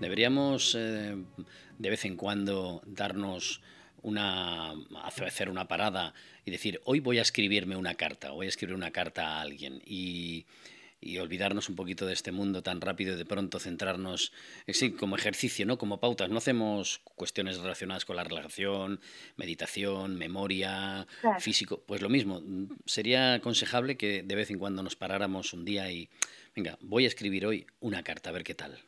Deberíamos 0.00 0.76
eh, 0.78 1.16
de 1.76 1.90
vez 1.90 2.04
en 2.04 2.16
cuando 2.16 2.80
darnos 2.86 3.60
una, 4.02 4.74
hacer 5.02 5.50
una 5.50 5.66
parada 5.66 6.14
y 6.44 6.52
decir, 6.52 6.80
hoy 6.84 7.00
voy 7.00 7.18
a 7.18 7.22
escribirme 7.22 7.74
una 7.74 7.96
carta, 7.96 8.30
voy 8.30 8.46
a 8.46 8.48
escribir 8.48 8.76
una 8.76 8.92
carta 8.92 9.26
a 9.26 9.40
alguien 9.40 9.82
y 9.84 10.46
y 11.04 11.18
olvidarnos 11.18 11.68
un 11.68 11.76
poquito 11.76 12.06
de 12.06 12.14
este 12.14 12.32
mundo 12.32 12.62
tan 12.62 12.80
rápido 12.80 13.14
y 13.14 13.18
de 13.18 13.26
pronto 13.26 13.58
centrarnos, 13.58 14.32
eh, 14.66 14.72
sí, 14.72 14.92
como 14.92 15.16
ejercicio, 15.16 15.66
¿no? 15.66 15.76
Como 15.76 16.00
pautas. 16.00 16.30
No 16.30 16.38
hacemos 16.38 17.02
cuestiones 17.14 17.58
relacionadas 17.58 18.06
con 18.06 18.16
la 18.16 18.24
relajación, 18.24 19.00
meditación, 19.36 20.16
memoria, 20.16 21.06
físico. 21.38 21.82
Pues 21.86 22.00
lo 22.00 22.08
mismo, 22.08 22.40
sería 22.86 23.34
aconsejable 23.34 23.96
que 23.96 24.22
de 24.22 24.34
vez 24.34 24.50
en 24.50 24.58
cuando 24.58 24.82
nos 24.82 24.96
paráramos 24.96 25.52
un 25.52 25.64
día 25.64 25.90
y, 25.90 26.08
venga, 26.56 26.78
voy 26.80 27.04
a 27.04 27.08
escribir 27.08 27.46
hoy 27.46 27.66
una 27.80 28.02
carta, 28.02 28.30
a 28.30 28.32
ver 28.32 28.44
qué 28.44 28.54
tal. 28.54 28.78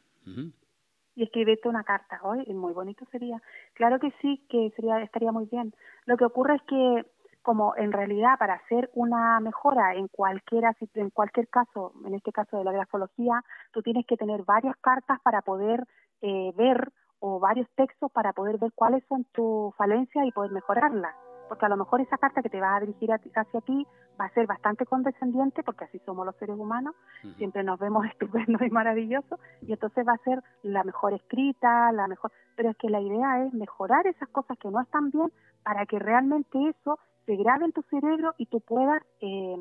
Y 1.15 1.23
escribirte 1.23 1.69
una 1.69 1.85
carta 1.85 2.21
hoy, 2.23 2.45
muy 2.53 2.73
bonito 2.73 3.07
sería. 3.13 3.43
Claro 3.75 4.01
que 4.01 4.13
sí, 4.23 4.43
que 4.49 4.73
sería 4.75 5.03
estaría 5.03 5.33
muy 5.33 5.47
bien. 5.47 5.75
Lo 6.07 6.17
que 6.17 6.25
ocurre 6.25 6.57
es 6.57 6.63
que 6.63 7.07
como 7.47 7.77
en 7.77 7.93
realidad 7.93 8.37
para 8.41 8.55
hacer 8.55 8.91
una 8.95 9.39
mejora 9.39 9.95
en 9.95 10.09
cualquiera 10.09 10.75
en 10.95 11.11
cualquier 11.11 11.47
caso, 11.47 11.93
en 12.05 12.15
este 12.15 12.33
caso 12.33 12.59
de 12.59 12.65
la 12.65 12.73
grafología, 12.73 13.41
tú 13.71 13.83
tienes 13.83 14.05
que 14.05 14.17
tener 14.17 14.43
varias 14.43 14.75
cartas 14.79 15.21
para 15.23 15.43
poder 15.43 15.85
eh, 16.23 16.53
ver 16.57 16.93
o 17.21 17.39
varios 17.39 17.69
textos 17.77 18.11
para 18.11 18.33
poder 18.33 18.59
ver 18.59 18.73
cuáles 18.75 19.05
son 19.09 19.23
tus 19.31 19.73
falencias 19.77 20.27
y 20.27 20.33
poder 20.33 20.51
mejorarlas. 20.51 21.15
Porque 21.49 21.67
a 21.67 21.69
lo 21.69 21.77
mejor 21.77 22.01
esa 22.01 22.19
carta 22.19 22.43
que 22.43 22.51
te 22.51 22.61
va 22.61 22.75
a 22.75 22.81
dirigir 22.81 23.13
hacia 23.13 23.61
ti 23.61 23.87
va 24.21 24.25
a 24.25 24.35
ser 24.35 24.49
bastante 24.49 24.85
condescendiente, 24.85 25.63
porque 25.63 25.85
así 25.85 26.01
somos 26.01 26.27
los 26.27 26.35
seres 26.39 26.59
humanos, 26.59 26.97
siempre 27.37 27.63
nos 27.63 27.79
vemos 27.79 28.07
estupendos 28.11 28.61
y 28.63 28.71
maravillosos, 28.71 29.39
y 29.63 29.73
entonces 29.73 30.05
va 30.05 30.15
a 30.15 30.25
ser 30.25 30.43
la 30.65 30.83
mejor 30.83 31.13
escrita, 31.13 31.93
la 31.93 32.09
mejor... 32.09 32.33
Pero 32.57 32.71
es 32.71 32.77
que 32.77 32.91
la 32.91 33.01
idea 33.01 33.45
es 33.45 33.53
mejorar 33.53 34.05
esas 34.09 34.29
cosas 34.31 34.59
que 34.59 34.69
no 34.69 34.81
están 34.81 35.13
bien 35.13 35.31
para 35.63 35.87
que 35.87 36.01
realmente 36.01 36.59
eso 36.71 36.99
se 37.27 37.37
grabe 37.37 37.67
en 37.67 37.73
tu 37.73 37.83
cerebro 37.91 38.35
y 38.39 38.47
tú 38.47 38.61
puedas 38.61 39.03
eh, 39.21 39.57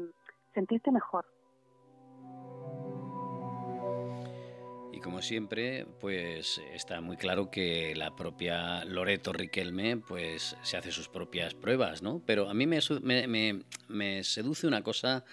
sentirte 0.53 0.91
mejor. 0.91 1.25
Y 4.93 4.99
como 5.01 5.21
siempre, 5.21 5.85
pues 5.99 6.61
está 6.73 7.01
muy 7.01 7.17
claro 7.17 7.51
que 7.51 7.93
la 7.95 8.15
propia 8.15 8.85
Loreto 8.85 9.33
Riquelme 9.33 9.97
pues 9.97 10.55
se 10.61 10.77
hace 10.77 10.91
sus 10.91 11.09
propias 11.09 11.53
pruebas, 11.53 12.01
¿no? 12.01 12.21
Pero 12.25 12.49
a 12.49 12.53
mí 12.53 12.65
me, 12.65 12.79
me, 13.27 13.63
me, 13.89 14.23
seduce 14.23 14.67
una 14.67 14.83
cosa 14.83 15.25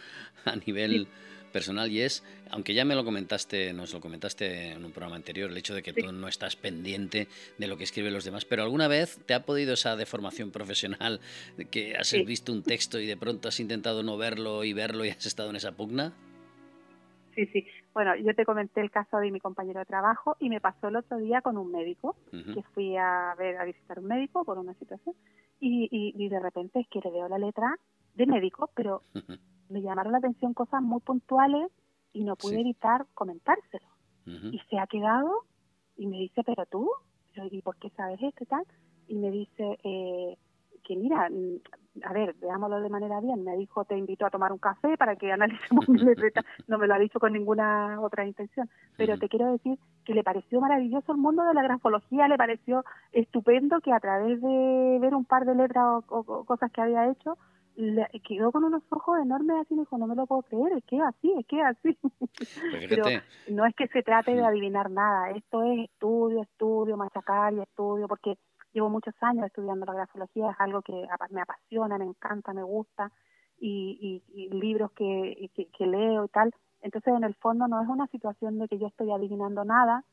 a 0.45 0.57
nivel 0.57 1.07
personal 1.53 1.91
y 1.91 2.01
es, 2.01 2.25
aunque 2.51 2.75
ya 2.75 2.85
me 2.85 2.95
lo 2.95 3.05
comentaste, 3.05 3.73
nos 3.73 3.93
lo 3.93 4.01
comentaste 4.01 4.73
en 4.73 4.85
un 4.85 4.93
programa 4.93 5.17
anterior, 5.17 5.51
el 5.51 5.57
hecho 5.57 5.75
de 5.75 5.83
que 5.83 5.93
tú 5.93 6.11
no 6.11 6.29
estás 6.29 6.57
pendiente 6.57 7.29
de 7.59 7.67
lo 7.67 7.77
que 7.77 7.85
escriben 7.85 8.13
los 8.13 8.25
demás, 8.25 8.45
pero 8.45 8.63
¿alguna 8.63 8.89
vez 8.89 9.21
te 9.27 9.35
ha 9.35 9.45
podido 9.45 9.75
esa 9.75 9.97
deformación 9.97 10.51
profesional 10.51 11.21
de 11.57 11.67
que 11.67 11.97
has 11.97 12.13
visto 12.13 12.53
un 12.53 12.63
texto 12.63 12.99
y 12.99 13.07
de 13.07 13.17
pronto 13.17 13.49
has 13.49 13.61
intentado 13.61 14.03
no 14.03 14.17
verlo 14.17 14.65
y 14.65 14.73
verlo 14.73 15.05
y 15.05 15.11
has 15.11 15.27
estado 15.27 15.51
en 15.51 15.57
esa 15.57 15.73
pugna? 15.73 16.13
Sí, 17.35 17.47
sí. 17.47 17.67
Bueno, 17.95 18.17
yo 18.17 18.35
te 18.35 18.45
comenté 18.45 18.81
el 18.81 18.91
caso 18.91 19.19
de 19.19 19.31
mi 19.31 19.41
compañero 19.41 19.81
de 19.81 19.87
trabajo 19.87 20.37
y 20.41 20.49
me 20.49 20.61
pasó 20.61 20.89
el 20.89 20.97
otro 20.97 21.19
día 21.19 21.41
con 21.43 21.57
un 21.59 21.71
médico, 21.71 22.17
que 22.31 22.63
fui 22.75 22.97
a 22.97 23.35
ver 23.39 23.57
a 23.59 23.65
visitar 23.65 23.99
un 23.99 24.07
médico 24.07 24.45
por 24.45 24.59
una 24.59 24.75
situación 24.75 25.15
y, 25.61 25.89
y, 26.17 26.29
de 26.29 26.41
repente 26.41 26.81
es 26.81 26.89
que 26.89 27.01
le 27.05 27.11
veo 27.11 27.29
la 27.29 27.39
letra 27.39 27.79
de 28.15 28.27
médico, 28.27 28.71
pero 28.75 29.03
me 29.73 29.83
llamaron 29.83 30.13
la 30.13 30.19
atención 30.19 30.55
cosas 30.55 30.83
muy 30.83 31.01
puntuales 31.01 31.71
y 32.13 32.25
no 32.25 32.37
pude 32.37 32.61
evitar 32.61 33.07
comentárselo. 33.15 33.87
Y 34.25 34.61
se 34.71 34.79
ha 34.79 34.87
quedado 34.87 35.47
y 35.97 36.07
me 36.07 36.19
dice, 36.19 36.43
pero 36.45 36.65
tú, 36.67 36.89
¿y 37.51 37.61
por 37.63 37.77
qué 37.77 37.91
sabes 37.91 38.23
esto 38.23 38.45
y 38.45 38.47
tal? 38.47 38.65
Y 39.09 39.17
me 39.17 39.33
dice 39.33 39.79
eh, 39.83 40.39
que 40.85 40.95
mira, 40.95 41.29
mm, 41.29 42.05
a 42.05 42.13
ver, 42.13 42.35
veámoslo 42.35 42.81
de 42.81 42.89
manera 42.89 43.21
bien, 43.21 43.43
me 43.43 43.57
dijo, 43.57 43.85
te 43.85 43.97
invito 43.97 44.25
a 44.25 44.31
tomar 44.31 44.53
un 44.53 44.59
café 44.59 44.97
para 44.97 45.17
que 45.17 45.33
analicemos 45.33 45.89
mi 45.89 45.99
letra, 45.99 46.45
no 46.69 46.79
me 46.79 46.87
lo 46.87 46.95
ha 46.95 46.99
dicho 46.99 47.19
con 47.19 47.33
ninguna 47.33 48.01
otra 48.01 48.25
intención, 48.25 48.71
pero 48.97 49.19
te 49.19 49.29
quiero 49.29 49.51
decir 49.51 49.79
que 50.05 50.15
le 50.15 50.23
pareció 50.23 50.61
maravilloso 50.61 51.13
el 51.13 51.19
mundo 51.19 51.43
de 51.45 51.55
la 51.55 51.63
grafología, 51.63 52.29
le 52.29 52.39
pareció 52.39 52.85
estupendo 53.13 53.81
que 53.81 53.93
a 53.93 54.01
través 54.01 54.41
de 54.41 54.99
ver 55.01 55.15
un 55.15 55.25
par 55.25 55.45
de 55.45 55.57
letras 55.57 56.05
o 56.09 56.45
cosas 56.45 56.71
que 56.71 56.81
había 56.81 57.11
hecho, 57.11 57.37
le 57.77 58.07
quedó 58.27 58.53
con 58.53 58.65
unos 58.65 58.83
ojos 58.91 59.19
enormes 59.21 59.63
así, 59.63 59.75
me 59.75 59.83
dijo, 59.83 59.99
no 59.99 60.07
me 60.07 60.15
lo 60.15 60.27
puedo 60.27 60.43
creer, 60.43 60.79
es 60.79 60.85
que 60.85 60.97
es 60.97 61.03
así, 61.03 61.35
es 61.39 61.47
que 61.47 61.61
es 61.61 61.67
así. 61.67 61.99
Pues 62.39 62.87
Pero 62.89 63.05
no 63.51 63.67
es 63.67 63.75
que 63.75 63.89
se 63.89 64.03
trate 64.03 64.35
de 64.35 64.45
adivinar 64.45 64.91
nada, 64.91 65.31
esto 65.31 65.63
es 65.63 65.91
estudio, 65.91 66.43
estudio, 66.43 66.97
machacar 66.97 67.55
y 67.55 67.61
estudio, 67.61 68.09
porque 68.09 68.37
llevo 68.73 68.91
muchos 68.91 69.15
años 69.21 69.47
estudiando 69.47 69.87
la 69.87 69.95
grafología, 69.95 70.51
es 70.51 70.61
algo 70.61 70.83
que 70.83 71.07
me 71.31 71.41
apasiona, 71.41 71.99
me 71.99 72.05
encanta, 72.05 72.53
me 72.53 72.63
gusta, 72.63 73.11
y, 73.59 74.23
y, 74.35 74.49
libros 74.51 74.91
que, 74.93 75.51
que, 75.55 75.87
leo 75.87 76.25
y 76.25 76.29
tal. 76.29 76.53
Entonces, 76.81 77.15
en 77.15 77.23
el 77.23 77.35
fondo, 77.37 77.69
no 77.69 77.81
es 77.81 77.89
una 77.89 78.09
situación 78.09 78.59
de 78.59 78.67
que 78.67 78.79
yo 78.79 78.89
estoy 78.89 79.13
adivinando 79.13 79.65
nada, 79.65 80.05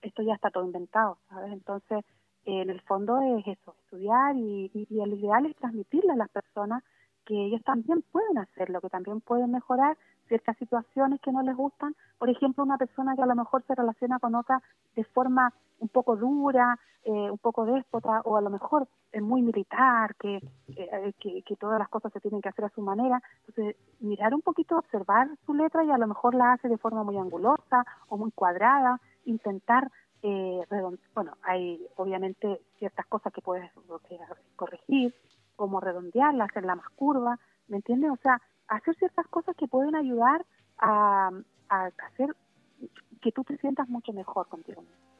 esto 0.00 0.22
ya 0.22 0.34
está 0.34 0.50
todo 0.50 0.64
inventado, 0.64 1.18
¿sabes? 1.28 1.52
Entonces, 1.52 2.02
en 2.46 2.70
el 2.70 2.80
fondo 2.82 3.20
es 3.20 3.46
eso, 3.46 3.74
estudiar 3.84 4.36
y, 4.36 4.70
y, 4.72 4.86
y, 4.88 5.00
el 5.00 5.14
ideal 5.14 5.44
es 5.46 5.56
transmitirle 5.56 6.12
a 6.12 6.16
las 6.16 6.30
personas 6.30 6.82
que 7.24 7.46
ellos 7.46 7.62
también 7.64 8.02
pueden 8.12 8.38
hacerlo, 8.38 8.80
que 8.80 8.88
también 8.88 9.20
pueden 9.20 9.50
mejorar 9.50 9.96
ciertas 10.28 10.56
situaciones 10.58 11.20
que 11.20 11.32
no 11.32 11.42
les 11.42 11.56
gustan. 11.56 11.94
Por 12.18 12.30
ejemplo, 12.30 12.64
una 12.64 12.78
persona 12.78 13.14
que 13.14 13.22
a 13.22 13.26
lo 13.26 13.34
mejor 13.34 13.62
se 13.66 13.74
relaciona 13.74 14.18
con 14.18 14.34
otra 14.34 14.62
de 14.96 15.04
forma 15.04 15.52
un 15.80 15.88
poco 15.88 16.16
dura, 16.16 16.78
eh, 17.04 17.30
un 17.30 17.38
poco 17.38 17.66
déspota, 17.66 18.22
o 18.24 18.36
a 18.36 18.40
lo 18.40 18.50
mejor 18.50 18.88
es 19.12 19.22
muy 19.22 19.42
militar, 19.42 20.14
que, 20.16 20.40
eh, 20.76 21.12
que, 21.20 21.42
que, 21.42 21.56
todas 21.56 21.78
las 21.78 21.88
cosas 21.88 22.12
se 22.12 22.20
tienen 22.20 22.40
que 22.40 22.48
hacer 22.48 22.64
a 22.64 22.70
su 22.70 22.80
manera. 22.80 23.22
Entonces, 23.46 23.76
mirar 24.00 24.34
un 24.34 24.40
poquito, 24.40 24.78
observar 24.78 25.28
su 25.44 25.54
letra 25.54 25.84
y 25.84 25.90
a 25.90 25.98
lo 25.98 26.06
mejor 26.06 26.34
la 26.34 26.52
hace 26.52 26.68
de 26.68 26.78
forma 26.78 27.02
muy 27.02 27.18
angulosa 27.18 27.84
o 28.08 28.16
muy 28.16 28.30
cuadrada, 28.30 29.00
intentar 29.26 29.90
eh, 30.26 30.62
bueno, 31.14 31.36
hay 31.42 31.86
obviamente 31.96 32.62
ciertas 32.78 33.04
cosas 33.06 33.30
que 33.30 33.42
puedes 33.42 33.70
corregir, 34.56 35.14
como 35.56 35.80
redondearla, 35.80 36.44
hacerla 36.44 36.74
más 36.74 36.88
curva, 36.90 37.38
¿me 37.68 37.76
entiendes? 37.76 38.10
O 38.10 38.16
sea, 38.22 38.40
hacer 38.68 38.94
ciertas 38.96 39.26
cosas 39.28 39.56
que 39.56 39.68
pueden 39.68 39.94
ayudar 39.94 40.44
a, 40.78 41.30
a 41.68 41.90
hacer 42.06 42.34
que 43.20 43.32
tú 43.32 43.44
te 43.44 43.56
sientas 43.58 43.88
mucho 43.88 44.12
mejor 44.12 44.48
contigo 44.48 44.82
mismo. 44.82 45.13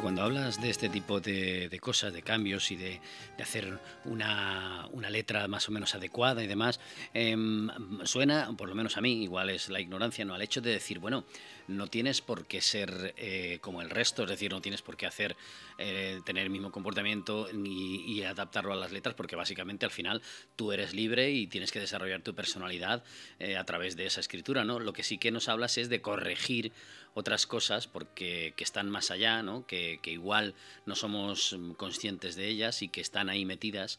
Cuando 0.00 0.22
hablas 0.22 0.60
de 0.60 0.70
este 0.70 0.88
tipo 0.88 1.20
de, 1.20 1.78
cosas, 1.80 2.12
de 2.12 2.22
cambios 2.22 2.70
y 2.70 2.76
de, 2.76 3.00
hacer 3.40 3.78
una, 4.04 4.88
letra 5.10 5.48
más 5.48 5.68
o 5.68 5.72
menos 5.72 5.94
adecuada 5.94 6.42
y 6.42 6.46
demás, 6.46 6.80
em, 7.12 7.68
suena, 8.04 8.54
por 8.56 8.68
lo 8.68 8.74
menos 8.74 8.96
a 8.96 9.00
mí, 9.00 9.22
igual 9.22 9.50
es 9.50 9.68
la 9.68 9.80
ignorancia, 9.80 10.24
¿no? 10.24 10.34
Al 10.34 10.42
hecho 10.42 10.60
de 10.60 10.70
decir, 10.70 10.98
bueno, 10.98 11.24
no 11.68 11.86
tienes 11.88 12.20
por 12.20 12.46
qué 12.46 12.60
ser 12.60 13.14
eh, 13.16 13.58
como 13.60 13.82
el 13.82 13.90
resto, 13.90 14.22
es 14.24 14.30
decir, 14.30 14.52
no 14.52 14.60
tienes 14.60 14.82
por 14.82 14.96
qué 14.96 15.06
hacer, 15.06 15.36
eh, 15.78 16.20
tener 16.24 16.44
el 16.44 16.50
mismo 16.50 16.70
comportamiento 16.70 17.48
y, 17.52 18.22
adaptarlo 18.22 18.72
a 18.72 18.76
las 18.76 18.92
letras, 18.92 19.16
porque 19.16 19.34
básicamente 19.34 19.84
al 19.84 19.90
final 19.90 20.22
tú 20.54 20.70
eres 20.70 20.94
libre 20.94 21.32
y 21.32 21.48
tienes 21.48 21.72
que 21.72 21.80
desarrollar 21.80 22.22
tu 22.22 22.34
personalidad 22.34 23.02
eh, 23.40 23.56
a 23.56 23.64
través 23.64 23.96
de 23.96 24.06
esa 24.06 24.20
escritura, 24.20 24.64
¿no? 24.64 24.78
Lo 24.78 24.92
que 24.92 25.02
sí 25.02 25.18
que 25.18 25.32
nos 25.32 25.48
hablas 25.48 25.76
es 25.78 25.88
de 25.88 26.00
corregir 26.00 26.72
otras 27.14 27.46
cosas 27.46 27.86
porque 27.86 28.54
que 28.56 28.64
están 28.64 28.88
más 28.88 29.10
allá, 29.10 29.42
¿no? 29.42 29.66
Que, 29.66 30.00
que 30.02 30.10
igual 30.10 30.54
no 30.86 30.94
somos 30.94 31.56
conscientes 31.76 32.36
de 32.36 32.48
ellas 32.48 32.82
y 32.82 32.88
que 32.88 33.00
están 33.00 33.28
ahí 33.28 33.44
metidas, 33.44 33.98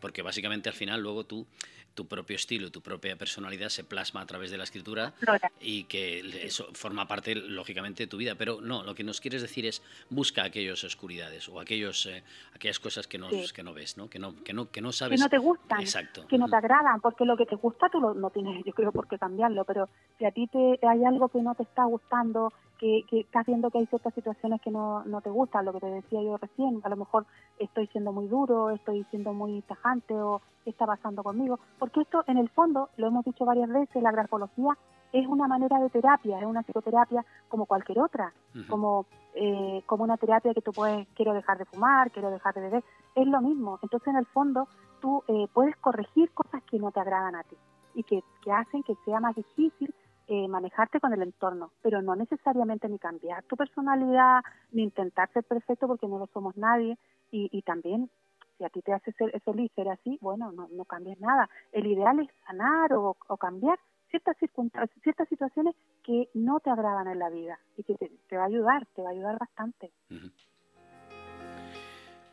porque 0.00 0.22
básicamente 0.22 0.68
al 0.68 0.74
final 0.74 1.00
luego 1.00 1.24
tú 1.24 1.46
tu 1.94 2.06
propio 2.06 2.36
estilo, 2.36 2.70
tu 2.70 2.80
propia 2.80 3.16
personalidad 3.16 3.68
se 3.68 3.84
plasma 3.84 4.20
a 4.20 4.26
través 4.26 4.50
de 4.50 4.58
la 4.58 4.64
escritura 4.64 5.12
y 5.60 5.84
que 5.84 6.20
eso 6.44 6.68
forma 6.72 7.08
parte, 7.08 7.34
lógicamente, 7.34 8.04
de 8.04 8.06
tu 8.06 8.16
vida. 8.16 8.34
Pero 8.36 8.60
no, 8.60 8.84
lo 8.84 8.94
que 8.94 9.04
nos 9.04 9.20
quieres 9.20 9.42
decir 9.42 9.66
es 9.66 9.82
busca 10.10 10.44
aquellas 10.44 10.82
oscuridades 10.84 11.48
o 11.48 11.60
aquellos, 11.60 12.06
eh, 12.06 12.22
aquellas 12.54 12.78
cosas 12.78 13.06
que 13.06 13.18
no, 13.18 13.28
que 13.28 13.62
no 13.62 13.74
ves, 13.74 13.96
¿no? 13.96 14.08
Que, 14.08 14.18
no, 14.18 14.34
que, 14.44 14.52
no, 14.52 14.70
que 14.70 14.80
no 14.80 14.92
sabes. 14.92 15.18
Que 15.18 15.24
no 15.24 15.30
te 15.30 15.38
gustan. 15.38 15.80
Exacto. 15.80 16.26
Que 16.28 16.38
no 16.38 16.48
te 16.48 16.56
agradan, 16.56 17.00
porque 17.00 17.24
lo 17.24 17.36
que 17.36 17.46
te 17.46 17.56
gusta 17.56 17.88
tú 17.88 18.00
no 18.00 18.30
tienes, 18.30 18.62
yo 18.66 18.72
creo, 18.72 18.92
por 18.92 19.08
qué 19.08 19.18
cambiarlo. 19.18 19.64
Pero 19.64 19.88
si 20.18 20.24
a 20.24 20.30
ti 20.30 20.46
te, 20.46 20.78
hay 20.86 21.04
algo 21.04 21.28
que 21.28 21.40
no 21.40 21.54
te 21.54 21.64
está 21.64 21.84
gustando, 21.84 22.52
que, 22.78 23.04
que 23.08 23.20
estás 23.20 23.44
viendo 23.46 23.70
que 23.70 23.78
hay 23.78 23.86
ciertas 23.86 24.14
situaciones 24.14 24.60
que 24.60 24.70
no, 24.70 25.04
no 25.04 25.20
te 25.20 25.30
gustan, 25.30 25.64
lo 25.64 25.72
que 25.72 25.80
te 25.80 25.86
decía 25.86 26.22
yo 26.22 26.36
recién, 26.36 26.80
a 26.84 26.88
lo 26.88 26.96
mejor 26.96 27.26
estoy 27.58 27.86
siendo 27.88 28.12
muy 28.12 28.28
duro, 28.28 28.70
estoy 28.70 29.04
siendo 29.10 29.32
muy 29.32 29.62
tajante 29.62 30.14
o 30.14 30.40
qué 30.64 30.70
está 30.70 30.86
pasando 30.86 31.22
conmigo, 31.22 31.58
porque 31.78 32.00
esto 32.00 32.24
en 32.26 32.38
el 32.38 32.48
fondo, 32.50 32.88
lo 32.96 33.08
hemos 33.08 33.24
dicho 33.24 33.44
varias 33.44 33.68
veces, 33.68 34.02
la 34.02 34.12
grafología 34.12 34.76
es 35.12 35.26
una 35.26 35.48
manera 35.48 35.78
de 35.78 35.90
terapia, 35.90 36.38
es 36.38 36.44
una 36.44 36.62
psicoterapia 36.62 37.24
como 37.48 37.66
cualquier 37.66 38.00
otra, 38.00 38.32
como, 38.68 39.06
eh, 39.34 39.82
como 39.86 40.04
una 40.04 40.16
terapia 40.16 40.52
que 40.52 40.60
tú 40.60 40.72
puedes, 40.72 41.06
quiero 41.14 41.32
dejar 41.32 41.58
de 41.58 41.64
fumar, 41.64 42.10
quiero 42.10 42.30
dejar 42.30 42.54
de 42.54 42.60
beber, 42.60 42.84
es 43.14 43.26
lo 43.26 43.40
mismo. 43.40 43.78
Entonces, 43.82 44.08
en 44.08 44.16
el 44.16 44.26
fondo, 44.26 44.68
tú 45.00 45.22
eh, 45.28 45.46
puedes 45.52 45.76
corregir 45.76 46.30
cosas 46.32 46.62
que 46.64 46.78
no 46.78 46.90
te 46.90 47.00
agradan 47.00 47.36
a 47.36 47.42
ti 47.44 47.56
y 47.94 48.02
que, 48.02 48.22
que 48.42 48.52
hacen 48.52 48.82
que 48.82 48.94
sea 49.04 49.20
más 49.20 49.34
difícil 49.34 49.94
eh, 50.28 50.46
manejarte 50.48 51.00
con 51.00 51.12
el 51.12 51.22
entorno, 51.22 51.72
pero 51.82 52.02
no 52.02 52.14
necesariamente 52.14 52.88
ni 52.88 52.98
cambiar 52.98 53.42
tu 53.44 53.56
personalidad, 53.56 54.42
ni 54.72 54.82
intentar 54.82 55.32
ser 55.32 55.44
perfecto 55.44 55.86
porque 55.86 56.06
no 56.06 56.18
lo 56.18 56.26
somos 56.28 56.56
nadie, 56.56 56.98
y, 57.30 57.48
y 57.50 57.62
también 57.62 58.10
si 58.58 58.64
a 58.64 58.68
ti 58.68 58.82
te 58.82 58.92
hace 58.92 59.12
ser 59.12 59.40
feliz 59.42 59.70
ser 59.74 59.88
así, 59.88 60.18
bueno, 60.20 60.52
no, 60.52 60.68
no 60.68 60.84
cambies 60.84 61.18
nada. 61.20 61.48
El 61.72 61.86
ideal 61.86 62.18
es 62.20 62.28
sanar 62.46 62.92
o, 62.92 63.14
cambiar 63.40 63.78
ciertas 64.10 64.36
circunstancias, 64.38 65.00
ciertas 65.02 65.28
situaciones 65.28 65.74
que 66.02 66.28
no 66.34 66.60
te 66.60 66.70
agradan 66.70 67.08
en 67.08 67.18
la 67.18 67.30
vida 67.30 67.58
y 67.76 67.84
que 67.84 67.94
te, 67.94 68.36
va 68.36 68.44
a 68.44 68.46
ayudar, 68.46 68.86
te 68.94 69.02
va 69.02 69.10
a 69.10 69.12
ayudar 69.12 69.38
bastante. 69.38 69.92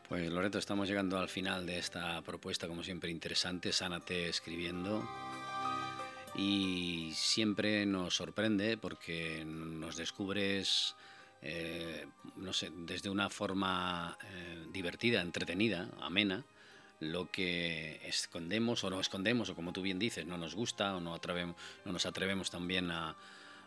Pues 0.08 0.30
Loreto, 0.30 0.58
estamos 0.58 0.88
llegando 0.88 1.18
al 1.18 1.28
final 1.28 1.66
de 1.66 1.78
esta 1.78 2.20
propuesta, 2.22 2.66
como 2.66 2.82
siempre, 2.82 3.10
interesante. 3.10 3.72
Sánate 3.72 4.28
escribiendo 4.28 5.02
y 6.36 7.12
siempre 7.14 7.86
nos 7.86 8.16
sorprende 8.16 8.76
porque 8.76 9.44
nos 9.46 9.96
descubres, 9.96 10.94
eh, 11.40 12.06
no 12.36 12.52
sé, 12.52 12.70
desde 12.76 13.08
una 13.08 13.30
forma 13.30 14.18
eh, 14.22 14.66
divertida, 14.70 15.22
entretenida, 15.22 15.88
amena, 16.00 16.44
lo 17.00 17.30
que 17.30 18.00
escondemos 18.04 18.84
o 18.84 18.90
no 18.90 19.00
escondemos, 19.00 19.48
o 19.48 19.54
como 19.54 19.72
tú 19.72 19.82
bien 19.82 19.98
dices, 19.98 20.26
no 20.26 20.36
nos 20.36 20.54
gusta 20.54 20.96
o 20.96 21.00
no, 21.00 21.14
atrevemos, 21.14 21.56
no 21.84 21.92
nos 21.92 22.06
atrevemos 22.06 22.50
también 22.50 22.90
a, 22.90 23.16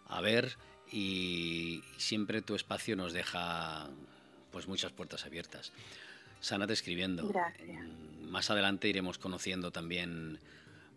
a 0.07 0.21
ver 0.21 0.57
y 0.91 1.83
siempre 1.97 2.41
tu 2.41 2.55
espacio 2.55 2.95
nos 2.95 3.13
deja 3.13 3.89
pues 4.51 4.67
muchas 4.67 4.91
puertas 4.91 5.25
abiertas. 5.25 5.71
Sánate 6.39 6.73
escribiendo. 6.73 7.27
Gracias. 7.27 7.85
Más 8.21 8.49
adelante 8.49 8.87
iremos 8.87 9.17
conociendo 9.17 9.71
también 9.71 10.39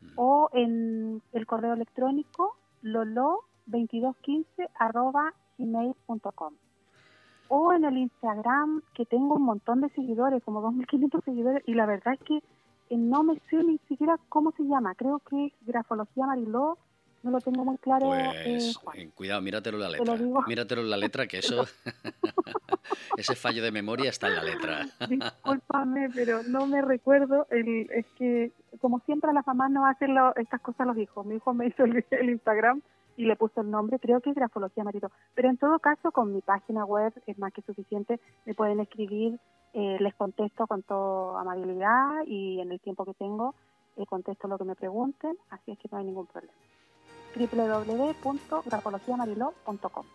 mm. 0.00 0.12
o 0.16 0.48
en 0.52 1.22
el 1.32 1.46
correo 1.46 1.74
electrónico 1.74 2.56
lolo2215 2.82 5.34
gmail.com 5.58 6.54
o 7.56 7.72
en 7.72 7.84
el 7.84 7.96
Instagram 7.96 8.82
que 8.94 9.06
tengo 9.06 9.36
un 9.36 9.44
montón 9.44 9.80
de 9.80 9.88
seguidores, 9.90 10.42
como 10.42 10.60
2.500 10.60 11.24
seguidores, 11.24 11.62
y 11.66 11.74
la 11.74 11.86
verdad 11.86 12.14
es 12.14 12.20
que 12.26 12.38
eh, 12.38 12.96
no 12.96 13.22
me 13.22 13.40
sé 13.48 13.62
ni 13.62 13.78
siquiera 13.86 14.18
cómo 14.28 14.50
se 14.56 14.64
llama. 14.64 14.96
Creo 14.96 15.20
que 15.20 15.46
es 15.46 15.52
Grafología 15.64 16.26
Mariló, 16.26 16.76
no 17.22 17.30
lo 17.30 17.40
tengo 17.40 17.64
muy 17.64 17.78
claro. 17.78 18.06
Pues, 18.08 18.76
eh, 18.96 19.08
cuidado, 19.14 19.40
míratelo 19.40 19.78
la 19.78 19.88
letra. 19.88 20.16
Míratelo 20.48 20.82
la 20.82 20.96
letra, 20.96 21.28
que 21.28 21.38
eso, 21.38 21.64
ese 23.16 23.36
fallo 23.36 23.62
de 23.62 23.70
memoria 23.70 24.10
está 24.10 24.26
en 24.26 24.34
la 24.34 24.42
letra. 24.42 24.86
Discúlpame, 25.08 26.10
pero 26.12 26.42
no 26.42 26.66
me 26.66 26.82
recuerdo. 26.82 27.46
El, 27.50 27.88
es 27.92 28.06
que, 28.18 28.50
como 28.80 28.98
siempre, 29.06 29.32
las 29.32 29.46
mamás 29.46 29.70
no 29.70 29.86
hacen 29.86 30.16
estas 30.38 30.60
cosas 30.60 30.88
los 30.88 30.98
hijos. 30.98 31.24
Mi 31.24 31.36
hijo 31.36 31.54
me 31.54 31.68
hizo 31.68 31.84
el, 31.84 32.04
el 32.10 32.30
Instagram 32.30 32.82
y 33.16 33.26
le 33.26 33.36
puso 33.36 33.60
el 33.60 33.70
nombre, 33.70 33.98
creo 33.98 34.20
que 34.20 34.30
es 34.30 34.36
Grafología 34.36 34.84
Marito. 34.84 35.10
Pero 35.34 35.50
en 35.50 35.56
todo 35.56 35.78
caso, 35.78 36.12
con 36.12 36.34
mi 36.34 36.40
página 36.40 36.84
web 36.84 37.12
es 37.26 37.38
más 37.38 37.52
que 37.52 37.62
suficiente, 37.62 38.20
me 38.44 38.54
pueden 38.54 38.80
escribir, 38.80 39.38
eh, 39.72 39.96
les 40.00 40.14
contesto 40.14 40.66
con 40.66 40.82
toda 40.82 41.40
amabilidad 41.40 42.24
y 42.26 42.60
en 42.60 42.72
el 42.72 42.80
tiempo 42.80 43.04
que 43.04 43.14
tengo 43.14 43.54
eh, 43.96 44.06
contesto 44.06 44.48
lo 44.48 44.58
que 44.58 44.64
me 44.64 44.74
pregunten, 44.74 45.36
así 45.50 45.70
es 45.72 45.78
que 45.78 45.88
no 45.90 45.98
hay 45.98 46.04
ningún 46.04 46.26
problema. 46.26 46.52
www.grafologiamariló.com 47.36 50.06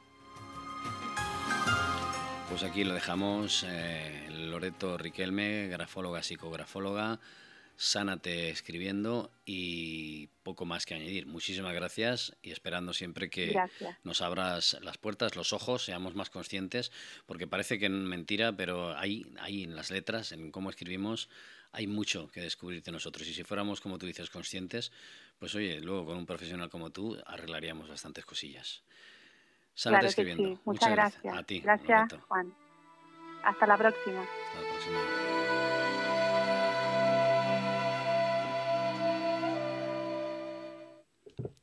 Pues 2.49 2.63
aquí 2.63 2.83
lo 2.83 2.93
dejamos, 2.93 3.65
eh, 3.67 4.27
Loreto 4.31 4.97
Riquelme, 4.97 5.67
grafóloga, 5.67 6.23
psicografóloga, 6.23 7.19
sánate 7.80 8.50
escribiendo 8.50 9.32
y 9.46 10.28
poco 10.44 10.65
más 10.65 10.86
que 10.86 10.96
añadir. 10.96 11.28
Muchísimas 11.28 11.74
gracias 11.74 12.36
y 12.42 12.52
esperando 12.52 12.92
siempre 12.92 13.30
que 13.30 13.58
nos 14.04 14.22
abras 14.22 14.78
las 14.82 14.98
puertas, 14.98 15.38
los 15.38 15.54
ojos, 15.54 15.86
seamos 15.86 16.13
más 16.13 16.30
conscientes, 16.30 16.92
porque 17.26 17.48
parece 17.48 17.80
que 17.80 17.86
es 17.86 17.92
mentira, 17.92 18.52
pero 18.52 18.98
ahí, 18.98 19.26
ahí 19.39 19.63
en 19.63 19.78
las 19.78 19.92
letras, 19.92 20.34
en 20.34 20.52
cómo 20.52 20.70
escribimos, 20.70 21.30
hay 21.72 21.88
mucho 21.88 22.30
que 22.32 22.42
descubrir 22.42 22.84
de 22.84 22.92
nosotros. 22.92 23.26
Y 23.30 23.34
si 23.34 23.46
fuéramos, 23.46 23.80
como 23.80 23.98
tú 23.98 24.06
dices, 24.08 24.30
conscientes, 24.30 24.92
pues 25.39 25.56
oye, 25.56 25.80
luego 25.80 26.08
con 26.08 26.18
un 26.18 26.26
profesional 26.26 26.70
como 26.70 26.89
tú 26.89 27.18
arreglaríamos 27.26 27.88
bastantes 27.88 28.26
cosillas. 28.26 28.84
Sánate 29.74 30.08
escribiendo. 30.08 30.60
Muchas, 30.65 30.92
gracias. 30.92 31.34
A 31.34 31.44
ti. 31.44 31.62
Gracias, 31.62 32.13
Juan. 32.28 32.54
Hasta 33.42 33.65
la 33.65 33.78
próxima. 33.78 34.22
Hasta 34.22 34.62
la 34.62 34.70
próxima. 34.70 35.38